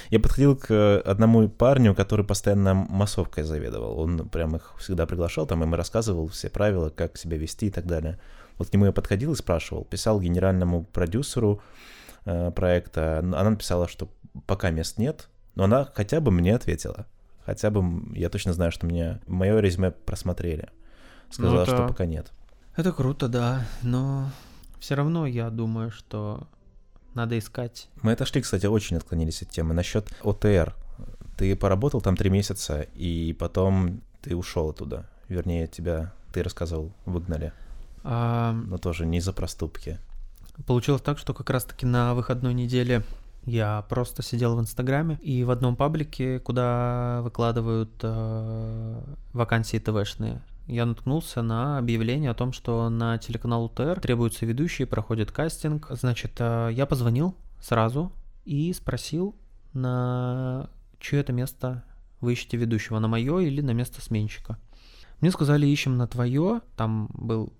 [0.10, 3.99] Я подходил к одному парню, который постоянно массовкой заведовал.
[3.99, 7.70] Он прям их всегда приглашал, там им и рассказывал все правила, как себя вести и
[7.70, 8.20] так далее.
[8.58, 11.62] Вот к нему я подходил и спрашивал, писал генеральному продюсеру
[12.26, 13.20] э, проекта.
[13.20, 14.10] Она написала, что
[14.47, 17.06] пока мест нет, но она хотя бы мне ответила.
[17.46, 17.84] Хотя бы
[18.18, 20.70] я точно знаю, что мне мое резюме просмотрели.
[21.30, 22.32] Сказала, это- что пока нет.
[22.76, 24.30] Это круто, да, но
[24.80, 26.48] все равно я думаю, что
[27.14, 27.88] надо искать.
[28.02, 29.74] Мы отошли, кстати, очень отклонились от темы.
[29.74, 30.76] Насчет ОТР.
[31.38, 35.06] Ты поработал там три месяца, и потом ты ушел оттуда.
[35.30, 37.54] Вернее, тебя, ты рассказывал, выгнали.
[38.04, 40.00] А, Но тоже не за проступки.
[40.68, 43.04] Получилось так, что как раз-таки на выходной неделе
[43.46, 49.02] я просто сидел в Инстаграме и в одном паблике, куда выкладывают э,
[49.34, 55.32] вакансии ТВшные, я наткнулся на объявление о том, что на телеканал УТР требуются ведущие, проходит
[55.32, 55.88] кастинг.
[55.91, 58.12] Значит, э, я позвонил сразу
[58.46, 59.36] и спросил,
[59.74, 60.70] на
[61.00, 61.84] чье это место
[62.20, 64.58] вы ищете ведущего, на мое или на место сменщика.
[65.22, 66.62] Мне сказали, ищем на твое.
[66.76, 67.54] Там был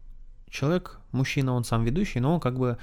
[0.50, 2.78] человек, мужчина, он сам ведущий, но он как бы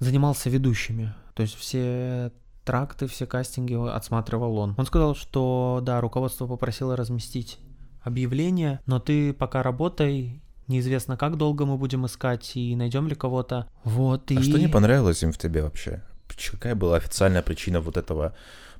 [0.00, 1.14] занимался ведущими.
[1.34, 2.32] То есть все
[2.64, 4.74] тракты, все кастинги отсматривал он.
[4.76, 7.58] Он сказал, что да, руководство попросило разместить
[8.00, 13.68] объявление, но ты пока работай, неизвестно, как долго мы будем искать и найдем ли кого-то.
[13.84, 14.42] Вот а и...
[14.42, 16.02] что не понравилось им в тебе вообще?
[16.50, 18.34] Какая была официальная причина вот этого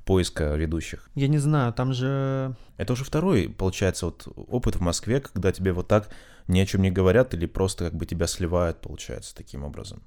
[0.05, 1.11] поиска ведущих?
[1.15, 2.57] Я не знаю, там же...
[2.77, 6.09] Это уже второй, получается, вот опыт в Москве, когда тебе вот так
[6.49, 10.03] ни о чем не говорят или просто как бы тебя сливают, получается, таким образом.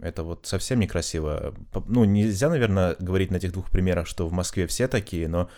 [0.00, 1.54] Это вот совсем некрасиво.
[1.86, 5.48] Ну, нельзя, наверное, говорить на этих двух примерах, что в Москве все такие, но,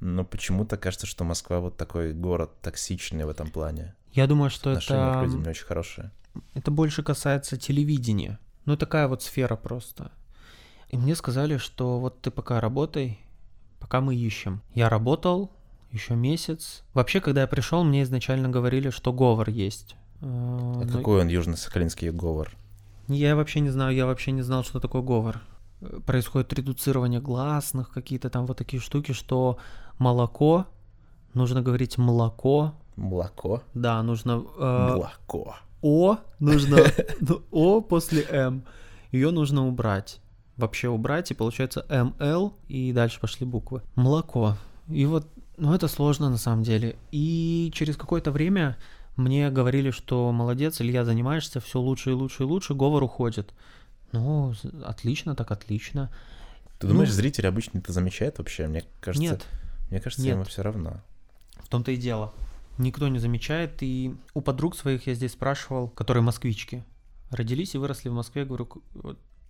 [0.00, 3.94] но почему-то кажется, что Москва вот такой город токсичный в этом плане.
[4.12, 5.20] Я думаю, что Отношение это...
[5.20, 6.10] к людям не очень хорошее.
[6.54, 8.38] Это больше касается телевидения.
[8.64, 10.12] Ну, такая вот сфера просто.
[10.88, 13.20] И мне сказали, что вот ты пока работай,
[13.78, 14.62] пока мы ищем.
[14.74, 15.52] Я работал
[15.92, 16.82] еще месяц.
[16.94, 19.96] Вообще, когда я пришел, мне изначально говорили, что говор есть.
[20.20, 22.50] А Но- какой он южно-сахалинский говор?
[23.08, 25.40] Я вообще не знаю, я вообще не знал, что такое говор.
[26.06, 29.58] Происходит редуцирование гласных, какие-то там вот такие штуки, что
[29.98, 30.66] молоко,
[31.34, 33.62] нужно говорить молоко, Молоко?
[33.74, 34.42] да, нужно...
[34.58, 35.56] э, Молоко.
[35.82, 36.78] О нужно,
[37.20, 38.64] ну, О после М,
[39.10, 40.20] ее нужно убрать.
[40.58, 43.80] Вообще убрать, и получается МЛ, и дальше пошли буквы.
[43.94, 44.56] Молоко.
[44.88, 45.26] И вот,
[45.56, 46.96] ну это сложно на самом деле.
[47.10, 48.76] И через какое-то время
[49.20, 53.52] мне говорили, что молодец, Илья, занимаешься все лучше и лучше и лучше, говор уходит.
[54.12, 54.54] Ну,
[54.84, 56.10] отлично, так отлично.
[56.78, 58.66] Ты Ну, думаешь, зритель обычно это замечает вообще?
[58.66, 59.46] Мне кажется, Нет,
[59.90, 60.34] мне кажется, нет.
[60.34, 61.00] ему все равно.
[61.62, 62.32] В том-то и дело.
[62.78, 63.82] Никто не замечает.
[63.82, 66.82] И у подруг своих я здесь спрашивал, которые москвички,
[67.30, 68.68] родились и выросли в Москве, говорю,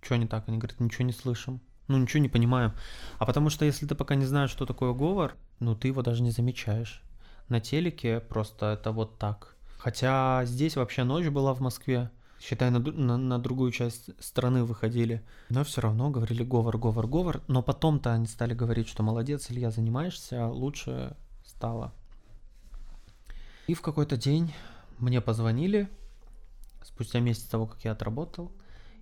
[0.01, 0.47] что не так?
[0.47, 1.61] Они говорят, ничего не слышим.
[1.87, 2.73] Ну, ничего не понимаем.
[3.17, 6.21] А потому что если ты пока не знаешь, что такое говор, ну, ты его даже
[6.21, 7.01] не замечаешь.
[7.49, 9.50] На телеке просто это вот так.
[9.81, 12.11] Хотя здесь вообще ночь была в Москве.
[12.39, 15.25] Считай, на, на, на другую часть страны выходили.
[15.49, 17.41] Но все равно говорили говор, говор, говор.
[17.47, 21.95] Но потом-то они стали говорить, что молодец, Илья, занимаешься, лучше стало.
[23.65, 24.53] И в какой-то день
[24.99, 25.89] мне позвонили,
[26.83, 28.51] спустя месяц того, как я отработал,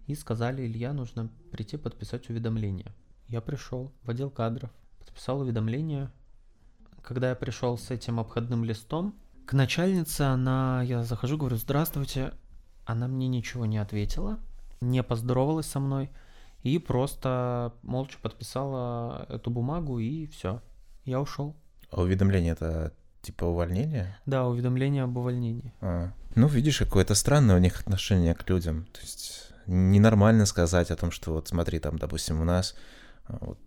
[0.08, 2.94] и сказали, Илья, нужно прийти подписать уведомление.
[3.28, 4.70] Я пришел в отдел кадров,
[5.00, 6.10] подписал уведомление.
[7.02, 9.20] Когда я пришел с этим обходным листом,
[9.50, 12.34] к начальнице она, я захожу, говорю, здравствуйте,
[12.86, 14.38] она мне ничего не ответила,
[14.80, 16.12] не поздоровалась со мной
[16.62, 20.62] и просто молча подписала эту бумагу и все.
[21.04, 21.56] Я ушел.
[21.90, 22.94] А уведомление это
[23.24, 24.20] типа увольнение?
[24.28, 25.74] Да, уведомление об увольнении.
[25.82, 26.12] А.
[26.36, 28.86] Ну, видишь, какое-то странное у них отношение к людям.
[28.94, 32.76] То есть ненормально сказать о том, что вот смотри, там, допустим, у нас
[33.26, 33.58] а, вот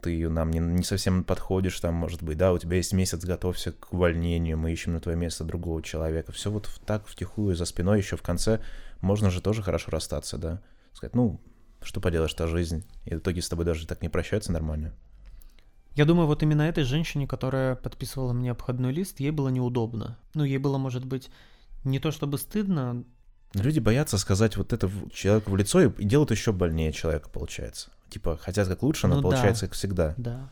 [0.00, 3.72] ты нам не, не совсем подходишь, там, может быть, да, у тебя есть месяц, готовься
[3.72, 6.32] к увольнению, мы ищем на твое место другого человека.
[6.32, 8.60] Все вот так втихую за спиной еще в конце
[9.00, 10.62] можно же тоже хорошо расстаться, да.
[10.92, 11.40] Сказать, ну,
[11.82, 12.84] что поделаешь, это жизнь.
[13.04, 14.94] И в итоге с тобой даже так не прощаются нормально.
[15.94, 20.18] Я думаю, вот именно этой женщине, которая подписывала мне обходной лист, ей было неудобно.
[20.34, 21.30] Ну, ей было, может быть,
[21.84, 23.04] не то чтобы стыдно,
[23.54, 27.90] Люди боятся сказать вот это человеку в лицо и делают еще больнее человека, получается.
[28.08, 29.28] Типа, хотят как лучше, но Ну да.
[29.28, 30.14] получается как всегда.
[30.16, 30.48] да.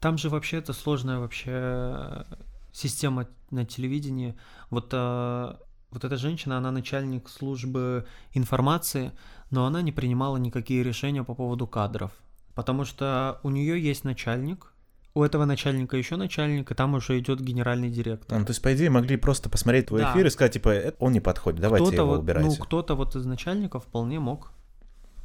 [0.00, 2.24] Там же вообще это сложная вообще э,
[2.72, 4.34] система на телевидении.
[4.70, 5.54] Вот, э,
[5.92, 9.12] вот эта женщина, она начальник службы информации,
[9.50, 12.10] но она не принимала никакие решения по поводу кадров.
[12.54, 14.72] Потому что у нее есть начальник,
[15.14, 18.34] у этого начальника еще начальник, и там уже идет генеральный директор.
[18.36, 20.12] А, ну, то есть, по идее, могли просто посмотреть твой Да.
[20.12, 22.48] эфир и сказать, типа, «Э, он не подходит, давайте кто-то его вот, убирайте.
[22.48, 24.52] ну, кто-то вот из начальников вполне мог.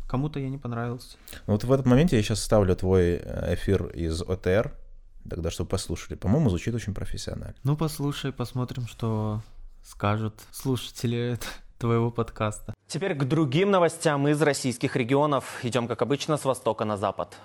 [0.07, 1.17] Кому-то я не понравился.
[1.47, 4.73] Ну, вот в этот момент я сейчас ставлю твой э, эфир из ОТР,
[5.29, 6.15] тогда чтобы послушали.
[6.15, 7.55] По-моему, звучит очень профессионально.
[7.63, 9.41] Ну, послушай, посмотрим, что
[9.83, 11.37] скажут слушатели
[11.77, 12.73] твоего подкаста.
[12.87, 15.59] Теперь к другим новостям из российских регионов.
[15.63, 17.37] Идем, как обычно, с востока на запад.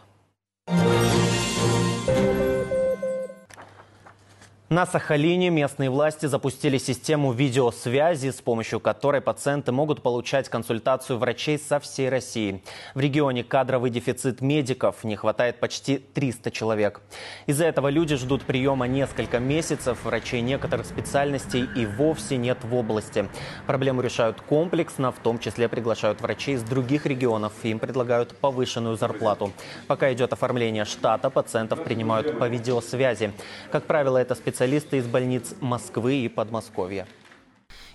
[4.72, 11.58] На Сахалине местные власти запустили систему видеосвязи, с помощью которой пациенты могут получать консультацию врачей
[11.58, 12.62] со всей России.
[12.94, 17.02] В регионе кадровый дефицит медиков, не хватает почти 300 человек.
[17.44, 23.28] Из-за этого люди ждут приема несколько месяцев, врачей некоторых специальностей и вовсе нет в области.
[23.66, 29.52] Проблему решают комплексно, в том числе приглашают врачей из других регионов, им предлагают повышенную зарплату.
[29.86, 33.34] Пока идет оформление штата, пациентов принимают по видеосвязи.
[33.70, 37.08] Как правило, это специалисты специалисты из больниц Москвы и Подмосковья.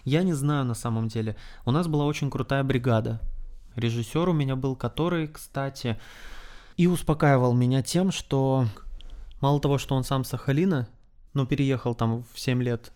[0.04, 1.38] Я не знаю на самом деле.
[1.64, 3.22] У нас была очень крутая бригада.
[3.78, 5.98] Режиссер у меня был, который, кстати,
[6.76, 8.66] и успокаивал меня тем, что
[9.40, 10.90] мало того, что он сам Сахалина,
[11.34, 12.92] но переехал там в 7 лет,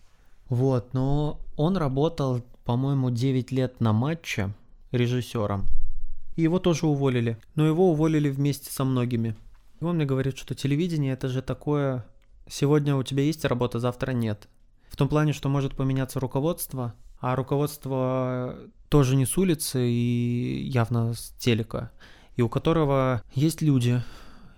[0.50, 4.52] вот, но он работал, по-моему, 9 лет на матче
[4.90, 5.66] режиссером.
[6.36, 7.38] И его тоже уволили.
[7.54, 9.34] Но его уволили вместе со многими.
[9.80, 12.04] И он мне говорит, что телевидение это же такое...
[12.48, 14.48] Сегодня у тебя есть работа, завтра нет.
[14.88, 21.14] В том плане, что может поменяться руководство, а руководство тоже не с улицы и явно
[21.14, 21.90] с телека,
[22.36, 24.02] и у которого есть люди.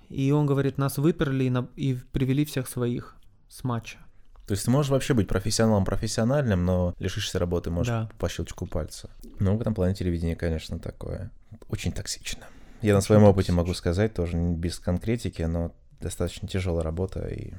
[0.09, 1.69] И он говорит, нас выперли и, на...
[1.77, 3.17] и привели всех своих
[3.49, 3.99] с матча.
[4.47, 8.11] То есть ты можешь вообще быть профессионалом профессиональным, но лишишься работы можешь Да.
[8.19, 9.09] по щелчку пальца.
[9.39, 11.31] Ну, в этом плане телевидение, конечно, такое.
[11.69, 12.45] Очень токсично.
[12.83, 17.55] Я на своем опыте могу сказать, тоже без конкретики, но достаточно тяжелая работа и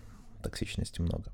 [0.45, 1.31] токсичности много.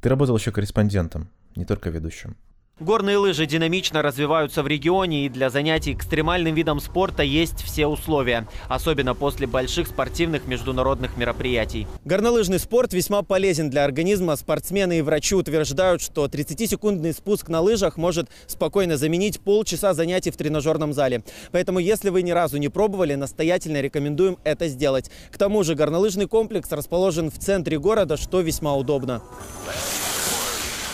[0.00, 2.36] Ты работал еще корреспондентом, не только ведущим.
[2.78, 8.46] Горные лыжи динамично развиваются в регионе, и для занятий экстремальным видом спорта есть все условия,
[8.68, 11.86] особенно после больших спортивных международных мероприятий.
[12.04, 14.36] Горнолыжный спорт весьма полезен для организма.
[14.36, 20.36] Спортсмены и врачи утверждают, что 30-секундный спуск на лыжах может спокойно заменить полчаса занятий в
[20.36, 21.24] тренажерном зале.
[21.52, 25.10] Поэтому, если вы ни разу не пробовали, настоятельно рекомендуем это сделать.
[25.32, 29.22] К тому же горнолыжный комплекс расположен в центре города, что весьма удобно.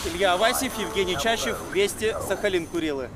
[0.05, 3.09] Илья Васев, Евгений Чащев, Вести, Сахалин, Курилы.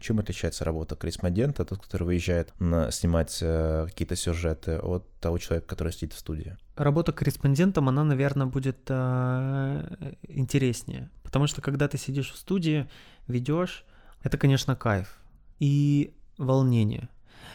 [0.00, 5.66] Чем отличается работа корреспондента, тот, который выезжает на, снимать э, какие-то сюжеты, от того человека,
[5.66, 6.56] который сидит в студии?
[6.76, 11.10] Работа корреспондентом, она, наверное, будет э, интереснее.
[11.24, 12.88] Потому что когда ты сидишь в студии,
[13.26, 13.84] ведешь,
[14.22, 15.20] это, конечно, кайф
[15.58, 17.08] и волнение.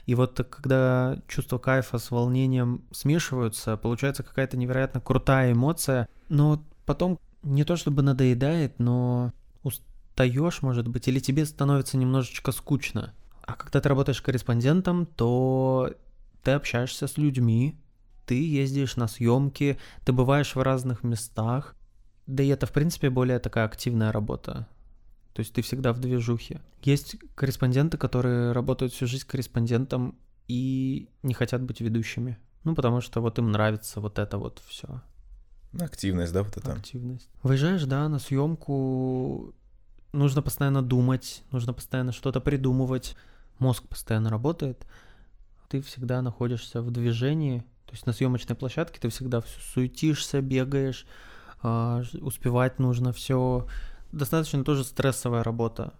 [0.05, 7.19] И вот когда чувство кайфа с волнением смешиваются, получается какая-то невероятно крутая эмоция, но потом
[7.45, 9.31] не то чтобы надоедает, но
[9.63, 13.13] устаешь, может быть, или тебе становится немножечко скучно.
[13.43, 15.93] А когда ты работаешь корреспондентом, то
[16.43, 17.79] ты общаешься с людьми,
[18.25, 21.75] ты ездишь на съемки, ты бываешь в разных местах.
[22.25, 24.67] Да и это, в принципе, более такая активная работа.
[25.33, 26.61] То есть ты всегда в движухе.
[26.81, 30.17] Есть корреспонденты, которые работают всю жизнь корреспондентом
[30.47, 32.37] и не хотят быть ведущими.
[32.63, 35.01] Ну, потому что вот им нравится вот это вот все.
[35.79, 36.73] Активность, да, вот это?
[36.73, 37.29] Активность.
[37.43, 39.53] Выезжаешь, да, на съемку,
[40.13, 43.15] нужно постоянно думать, нужно постоянно что-то придумывать,
[43.59, 44.85] мозг постоянно работает,
[45.69, 51.05] ты всегда находишься в движении, то есть на съемочной площадке ты всегда суетишься, бегаешь,
[51.61, 53.67] а, успевать нужно все.
[54.11, 55.93] Достаточно тоже стрессовая работа.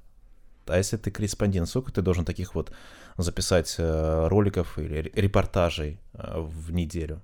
[0.68, 2.72] А если ты корреспондент, сколько ты должен таких вот
[3.18, 7.22] записать э, роликов или ре- репортажей э, в неделю?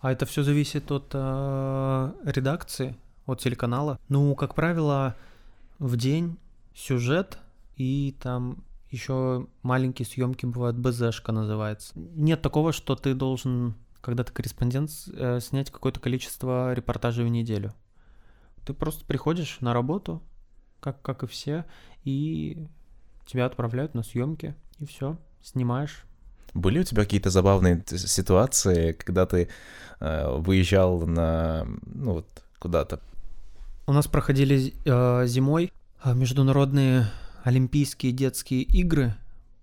[0.00, 3.98] А это все зависит от а, редакции, от телеканала.
[4.08, 5.16] Ну, как правило,
[5.78, 6.38] в день
[6.74, 7.38] сюжет
[7.76, 11.92] и там еще маленькие съемки бывают, БЗшка называется.
[11.96, 17.74] Нет такого, что ты должен, когда ты корреспондент, э, снять какое-то количество репортажей в неделю.
[18.64, 20.22] Ты просто приходишь на работу,
[20.80, 21.64] как, как и все,
[22.04, 22.66] и
[23.26, 26.05] тебя отправляют на съемки, и все, снимаешь.
[26.56, 29.48] Были у тебя какие-то забавные ситуации, когда ты
[30.00, 32.26] э, выезжал на, ну вот,
[32.58, 33.00] куда-то?
[33.86, 35.70] У нас проходили э, зимой
[36.02, 37.06] э, международные
[37.44, 39.14] Олимпийские детские игры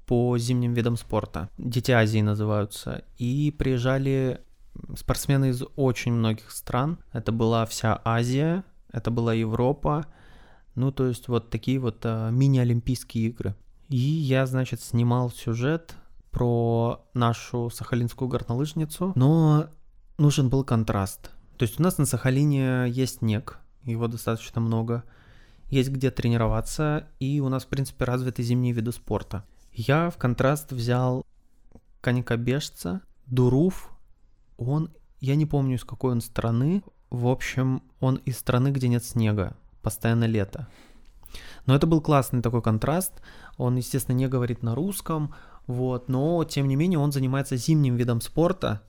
[0.06, 1.50] по зимним видам спорта.
[1.58, 3.04] Дети Азии называются.
[3.18, 4.42] И приезжали
[4.96, 7.00] спортсмены из очень многих стран.
[7.12, 10.06] Это была вся Азия, это была Европа.
[10.76, 13.56] Ну, то есть вот такие вот э, мини-олимпийские игры.
[13.90, 15.96] И я, значит, снимал сюжет
[16.34, 19.70] про нашу сахалинскую горнолыжницу, но
[20.18, 21.30] нужен был контраст.
[21.58, 25.04] То есть у нас на Сахалине есть снег, его достаточно много,
[25.70, 29.46] есть где тренироваться, и у нас, в принципе, развиты зимние виды спорта.
[29.72, 31.24] Я в контраст взял
[32.02, 33.92] конькобежца, Дуруф,
[34.58, 39.06] он, я не помню, из какой он страны, в общем, он из страны, где нет
[39.06, 40.68] снега, постоянно лето.
[41.66, 43.14] Но это был классный такой контраст,
[43.58, 45.34] он, естественно, не говорит на русском,
[45.68, 48.82] вот, но, тем не менее, он занимается зимним видом спорта,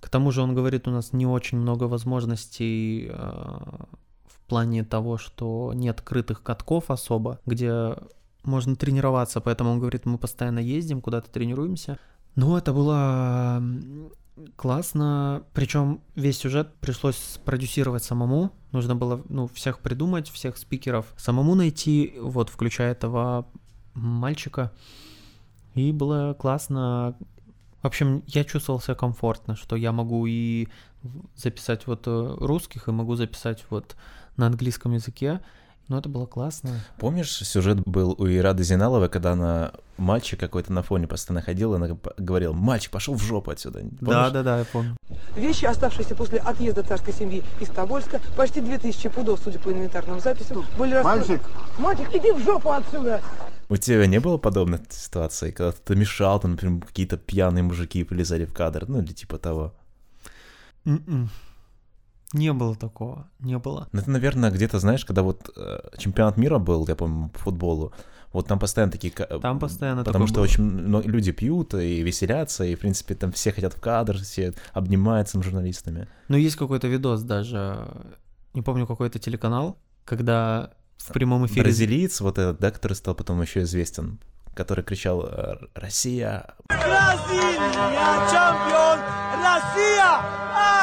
[0.00, 5.18] к тому же он говорит, у нас не очень много возможностей э, в плане того,
[5.18, 7.96] что нет крытых катков особо, где
[8.44, 11.98] можно тренироваться, поэтому он говорит, мы постоянно ездим, куда-то тренируемся.
[12.36, 13.62] Но это было
[14.56, 21.56] классно, причем весь сюжет пришлось продюсировать самому, нужно было ну, всех придумать, всех спикеров самому
[21.56, 23.46] найти, вот, включая этого
[23.94, 24.72] мальчика.
[25.78, 27.14] И было классно,
[27.82, 30.66] В общем, я чувствовал себя комфортно, что я могу и
[31.36, 33.94] записать вот э, русских, и могу записать вот
[34.36, 35.40] на английском языке.
[35.86, 36.80] Но это было классно.
[36.98, 41.76] Помнишь, сюжет был у Ирады Зиналовой, когда она мальчик какой-то на фоне постоянно ходил, и
[41.76, 43.78] она говорила, мальчик, пошел в жопу отсюда.
[43.78, 43.98] Помнишь?
[44.00, 44.96] Да, да, да, я помню.
[45.36, 50.64] Вещи, оставшиеся после отъезда царской семьи из Тобольска, почти 2000 пудов, судя по инвентарным записям,
[50.76, 51.40] были Мальчик!
[51.78, 53.22] Мальчик, иди в жопу отсюда!
[53.70, 58.46] У тебя не было подобной ситуации, когда ты мешал, там, например, какие-то пьяные мужики полезали
[58.46, 59.74] в кадр, ну или типа того?
[60.86, 61.28] М-м.
[62.32, 63.88] Не было такого, не было.
[63.92, 67.92] Ну, это, наверное, где-то, знаешь, когда вот э, чемпионат мира был, я помню, по футболу,
[68.32, 69.10] вот там постоянно такие...
[69.12, 70.44] Там постоянно Потому что было.
[70.44, 74.52] очень много люди пьют и веселятся, и, в принципе, там все хотят в кадр, все
[74.74, 76.08] обнимаются с журналистами.
[76.28, 77.86] Но есть какой-то видос даже,
[78.52, 81.62] не помню, какой это телеканал, когда в прямом эфире...
[81.62, 84.18] Бразилиец, вот этот, да, который стал потом еще известен,
[84.54, 87.58] который кричал э, «Россия!» Бразилия,
[88.28, 88.98] чемпион!
[89.42, 90.18] Россия!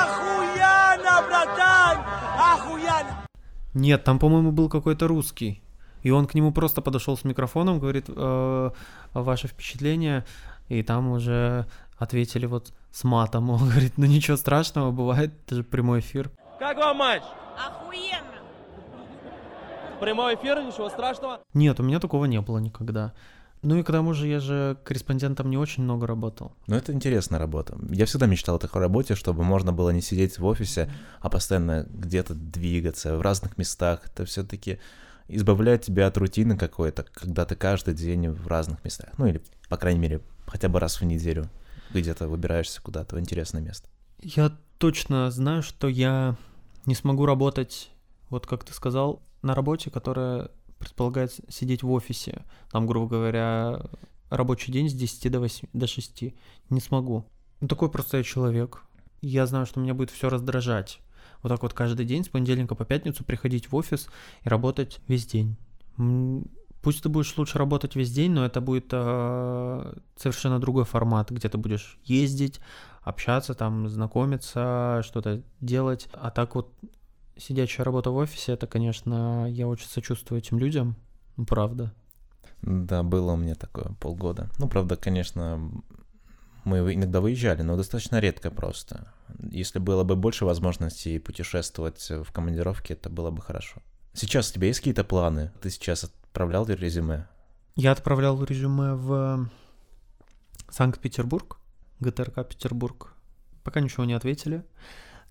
[0.02, 1.98] Охуенно, братан!
[2.40, 3.28] Охуенно!
[3.74, 5.62] Нет, там, по-моему, был какой-то русский.
[6.02, 8.70] И он к нему просто подошел с микрофоном, говорит, э,
[9.14, 10.26] ваше впечатление,
[10.70, 11.66] и там уже
[11.98, 13.50] ответили вот с матом.
[13.50, 16.32] Он говорит, ну ничего страшного, бывает, это же прямой эфир.
[16.60, 17.24] Как вам матч?
[17.58, 18.35] Охуенно!
[20.00, 21.40] Прямой эфир, ничего страшного.
[21.54, 23.14] Нет, у меня такого не было никогда.
[23.62, 26.54] Ну и к тому же я же корреспондентом не очень много работал.
[26.68, 27.78] Ну, это интересная работа.
[27.90, 31.88] Я всегда мечтал о такой работе, чтобы можно было не сидеть в офисе, а постоянно
[31.90, 34.02] где-то двигаться в разных местах.
[34.06, 34.80] Это все-таки
[35.28, 39.10] избавляет тебя от рутины какой-то, когда ты каждый день в разных местах.
[39.18, 41.50] Ну, или, по крайней мере, хотя бы раз в неделю
[41.92, 43.90] где-то выбираешься куда-то в интересное место.
[44.22, 46.36] Я точно знаю, что я
[46.86, 47.90] не смогу работать,
[48.30, 52.44] вот как ты сказал, на работе, которая предполагает сидеть в офисе.
[52.72, 53.82] Там, грубо говоря,
[54.30, 56.24] рабочий день с 10 до, 8, до 6.
[56.70, 57.26] Не смогу.
[57.62, 58.84] Ну, такой просто я человек.
[59.22, 61.00] Я знаю, что меня будет все раздражать.
[61.42, 64.08] Вот так вот каждый день с понедельника по пятницу приходить в офис
[64.44, 65.56] и работать весь день.
[66.82, 71.50] Пусть ты будешь лучше работать весь день, но это будет э, совершенно другой формат, где
[71.50, 72.60] ты будешь ездить,
[73.02, 76.08] общаться, там, знакомиться, что-то делать.
[76.14, 76.72] А так вот
[77.38, 80.96] сидячая работа в офисе, это, конечно, я очень сочувствую этим людям,
[81.38, 81.94] ну, правда.
[82.62, 84.50] Да, было у меня такое полгода.
[84.58, 85.72] Ну, правда, конечно,
[86.64, 89.14] мы иногда выезжали, но достаточно редко просто.
[89.52, 93.82] Если было бы больше возможностей путешествовать в командировке, это было бы хорошо.
[94.14, 95.52] Сейчас у тебя есть какие-то планы?
[95.62, 97.28] Ты сейчас отправлял резюме?
[97.76, 99.50] Я отправлял резюме в
[100.70, 101.60] Санкт-Петербург,
[102.00, 103.14] ГТРК Петербург.
[103.64, 104.64] Пока ничего не ответили.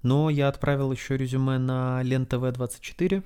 [0.05, 3.22] Но я отправил еще резюме на Лен ТВ 24,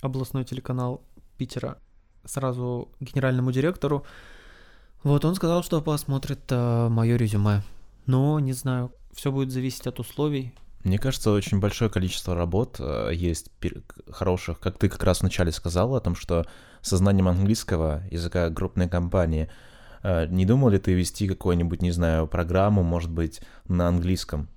[0.00, 1.04] областной телеканал
[1.36, 1.78] Питера,
[2.24, 4.04] сразу генеральному директору.
[5.02, 7.62] Вот он сказал, что посмотрит мое резюме.
[8.06, 10.54] Но не знаю, все будет зависеть от условий.
[10.82, 13.50] Мне кажется, очень большое количество работ э, есть
[14.10, 16.46] хороших, как ты как раз вначале сказал о том, что
[16.80, 19.48] со знанием английского языка крупной компании.
[20.02, 24.48] Э, Не думал ли ты вести какую-нибудь, не знаю, программу, может быть, на английском?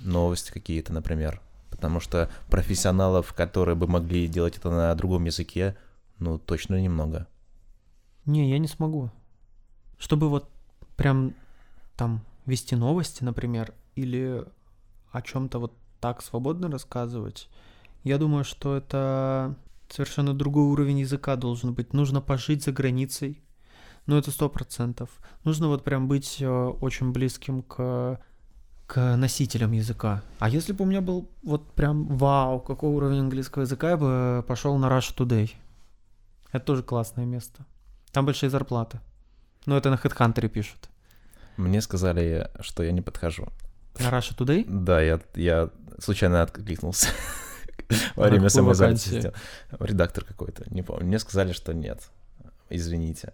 [0.00, 1.40] Новости какие-то, например.
[1.70, 5.76] Потому что профессионалов, которые бы могли делать это на другом языке,
[6.18, 7.26] ну, точно немного.
[8.24, 9.10] Не, я не смогу.
[9.98, 10.48] Чтобы вот
[10.96, 11.34] прям
[11.96, 14.44] там вести новости, например, или
[15.12, 17.48] о чем-то вот так свободно рассказывать,
[18.04, 19.56] я думаю, что это
[19.88, 21.92] совершенно другой уровень языка должен быть.
[21.92, 23.42] Нужно пожить за границей,
[24.06, 25.10] ну это сто процентов.
[25.44, 28.20] Нужно вот прям быть э, очень близким к
[28.86, 30.22] к носителям языка.
[30.38, 34.44] А если бы у меня был вот прям вау, какой уровень английского языка, я бы
[34.46, 35.50] пошел на Russia Today.
[36.52, 37.64] Это тоже классное место.
[38.12, 39.00] Там большие зарплаты.
[39.66, 40.88] Но это на HeadHunter пишут.
[41.56, 43.48] Мне сказали, что я не подхожу.
[43.98, 44.64] На Russia Today?
[44.68, 47.08] Да, я, я случайно откликнулся.
[48.16, 49.34] Во время сделал.
[49.80, 51.06] Редактор какой-то, не помню.
[51.06, 52.08] Мне сказали, что нет.
[52.70, 53.32] Извините.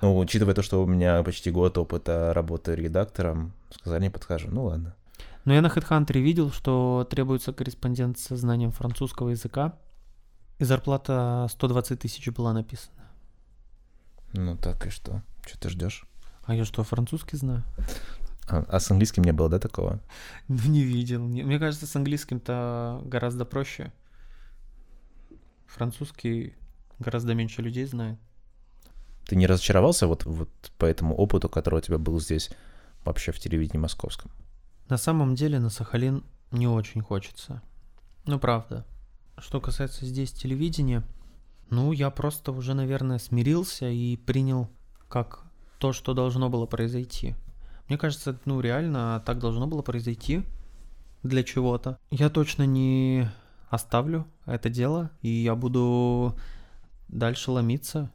[0.00, 4.48] Ну, учитывая то, что у меня почти год опыта работы редактором, сказали, не подхожу.
[4.50, 4.94] Ну ладно.
[5.44, 9.78] Но я на HeadHunter видел, что требуется корреспондент со знанием французского языка.
[10.58, 12.96] И зарплата 120 тысяч была написана.
[14.32, 15.22] Ну так и что?
[15.46, 16.04] Что ты ждешь?
[16.44, 17.62] А я что, французский знаю?
[18.48, 20.00] А, а с английским не было, да, такого?
[20.48, 21.24] Ну, не видел.
[21.26, 23.92] Не- Мне кажется, с английским-то гораздо проще.
[25.66, 26.54] Французский
[26.98, 28.18] гораздо меньше людей знает.
[29.26, 30.48] Ты не разочаровался вот, вот
[30.78, 32.50] по этому опыту, который у тебя был здесь,
[33.04, 34.30] вообще в телевидении московском?
[34.88, 37.62] На самом деле на Сахалин не очень хочется.
[38.24, 38.86] Ну, правда.
[39.38, 41.02] Что касается здесь телевидения,
[41.70, 44.70] ну, я просто уже, наверное, смирился и принял
[45.08, 45.42] как
[45.78, 47.34] то, что должно было произойти.
[47.88, 50.42] Мне кажется, ну реально так должно было произойти
[51.22, 51.98] для чего-то.
[52.10, 53.28] Я точно не
[53.68, 56.36] оставлю это дело, и я буду
[57.08, 58.10] дальше ломиться,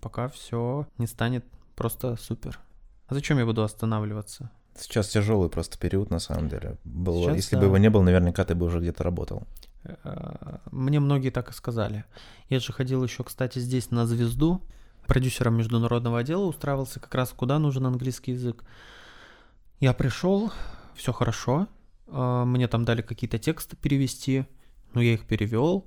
[0.00, 1.44] пока все не станет
[1.76, 2.58] просто супер.
[3.06, 4.50] А зачем я буду останавливаться?
[4.78, 6.78] Сейчас тяжелый просто период, на самом деле.
[6.84, 7.60] Был, Сейчас, если да.
[7.60, 9.42] бы его не было, наверняка ты бы уже где-то работал.
[9.84, 12.04] Э, Мне многие так и сказали.
[12.48, 14.62] Я же ходил еще, кстати, здесь на звезду.
[15.06, 18.64] Продюсером международного отдела устраивался как раз куда нужен английский язык.
[19.80, 20.52] Я пришел,
[20.94, 21.66] все хорошо.
[22.06, 24.44] э, Мне там дали какие-то тексты перевести.
[24.94, 25.86] Ну, я их перевел.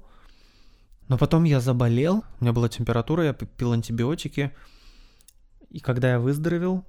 [1.14, 4.52] Но потом я заболел, у меня была температура, я пил антибиотики.
[5.70, 6.84] И когда я выздоровел,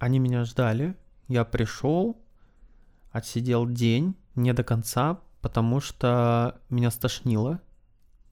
[0.00, 0.96] они меня ждали.
[1.28, 2.20] Я пришел,
[3.12, 7.60] отсидел день, не до конца, потому что меня стошнило.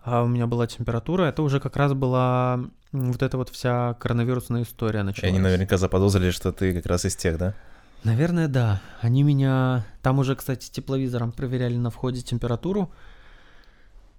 [0.02, 1.22] А у меня была температура.
[1.26, 2.58] Это уже как раз была
[2.90, 5.30] вот эта вот вся коронавирусная история И началась.
[5.30, 7.54] они наверняка заподозрили, что ты как раз из тех, да?
[8.02, 8.82] Наверное, да.
[9.00, 9.86] Они меня...
[10.02, 12.92] Там уже, кстати, тепловизором проверяли на входе температуру.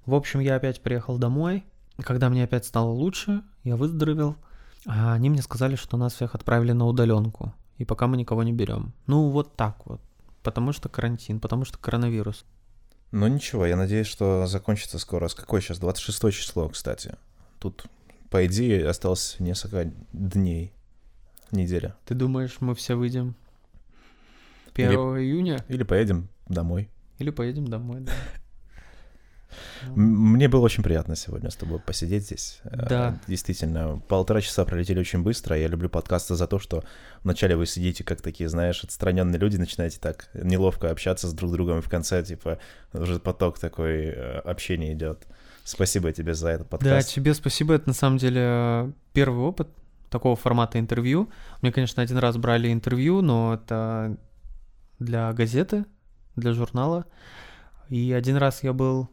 [0.05, 1.65] В общем, я опять приехал домой.
[1.97, 4.35] Когда мне опять стало лучше, я выздоровел.
[4.85, 7.53] А они мне сказали, что нас всех отправили на удаленку.
[7.77, 8.93] И пока мы никого не берем.
[9.07, 10.01] Ну, вот так вот.
[10.41, 12.45] Потому что карантин, потому что коронавирус.
[13.11, 15.27] Ну ничего, я надеюсь, что закончится скоро.
[15.27, 15.79] С какой сейчас?
[15.79, 17.15] 26 число, кстати.
[17.59, 17.85] Тут,
[18.29, 20.73] по идее, осталось несколько дней,
[21.51, 21.95] неделя.
[22.05, 23.35] Ты думаешь, мы все выйдем
[24.73, 25.63] 1 июня?
[25.69, 26.89] Или поедем домой.
[27.19, 28.11] Или поедем домой, да.
[29.95, 32.59] Мне было очень приятно сегодня с тобой посидеть здесь.
[32.63, 33.19] Э, Да.
[33.27, 35.57] Действительно, полтора часа пролетели очень быстро.
[35.57, 36.83] Я люблю подкасты за то, что
[37.23, 41.79] вначале вы сидите как такие, знаешь, отстраненные люди, начинаете так неловко общаться с друг другом,
[41.79, 42.59] и в конце, типа,
[42.93, 45.27] уже поток такой э, общения идет.
[45.63, 47.13] Спасибо тебе за этот Да, подкаст.
[47.13, 47.73] тебе спасибо.
[47.73, 49.69] Это на самом деле первый опыт
[50.09, 51.29] такого формата интервью.
[51.61, 54.17] Мне, конечно, один раз брали интервью, но это
[54.99, 55.85] для газеты,
[56.35, 57.05] для журнала.
[57.89, 59.09] И один раз я был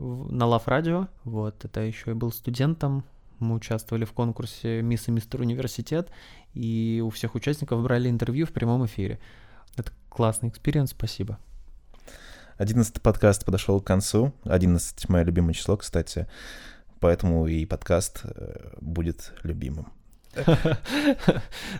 [0.00, 3.04] на Лав Радио, вот, это еще и был студентом.
[3.38, 6.10] Мы участвовали в конкурсе «Мисс и мистер университет»,
[6.52, 9.18] и у всех участников брали интервью в прямом эфире.
[9.76, 11.38] Это классный experience, спасибо.
[12.56, 14.34] Одиннадцатый подкаст подошел к концу.
[14.44, 16.26] 11 мое любимое число, кстати.
[16.98, 19.90] Поэтому и подкаст э, будет любимым.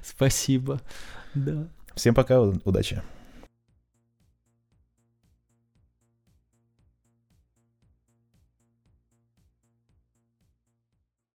[0.03, 0.81] Спасибо.
[1.35, 1.69] Да.
[1.95, 3.03] Всем пока, удачи.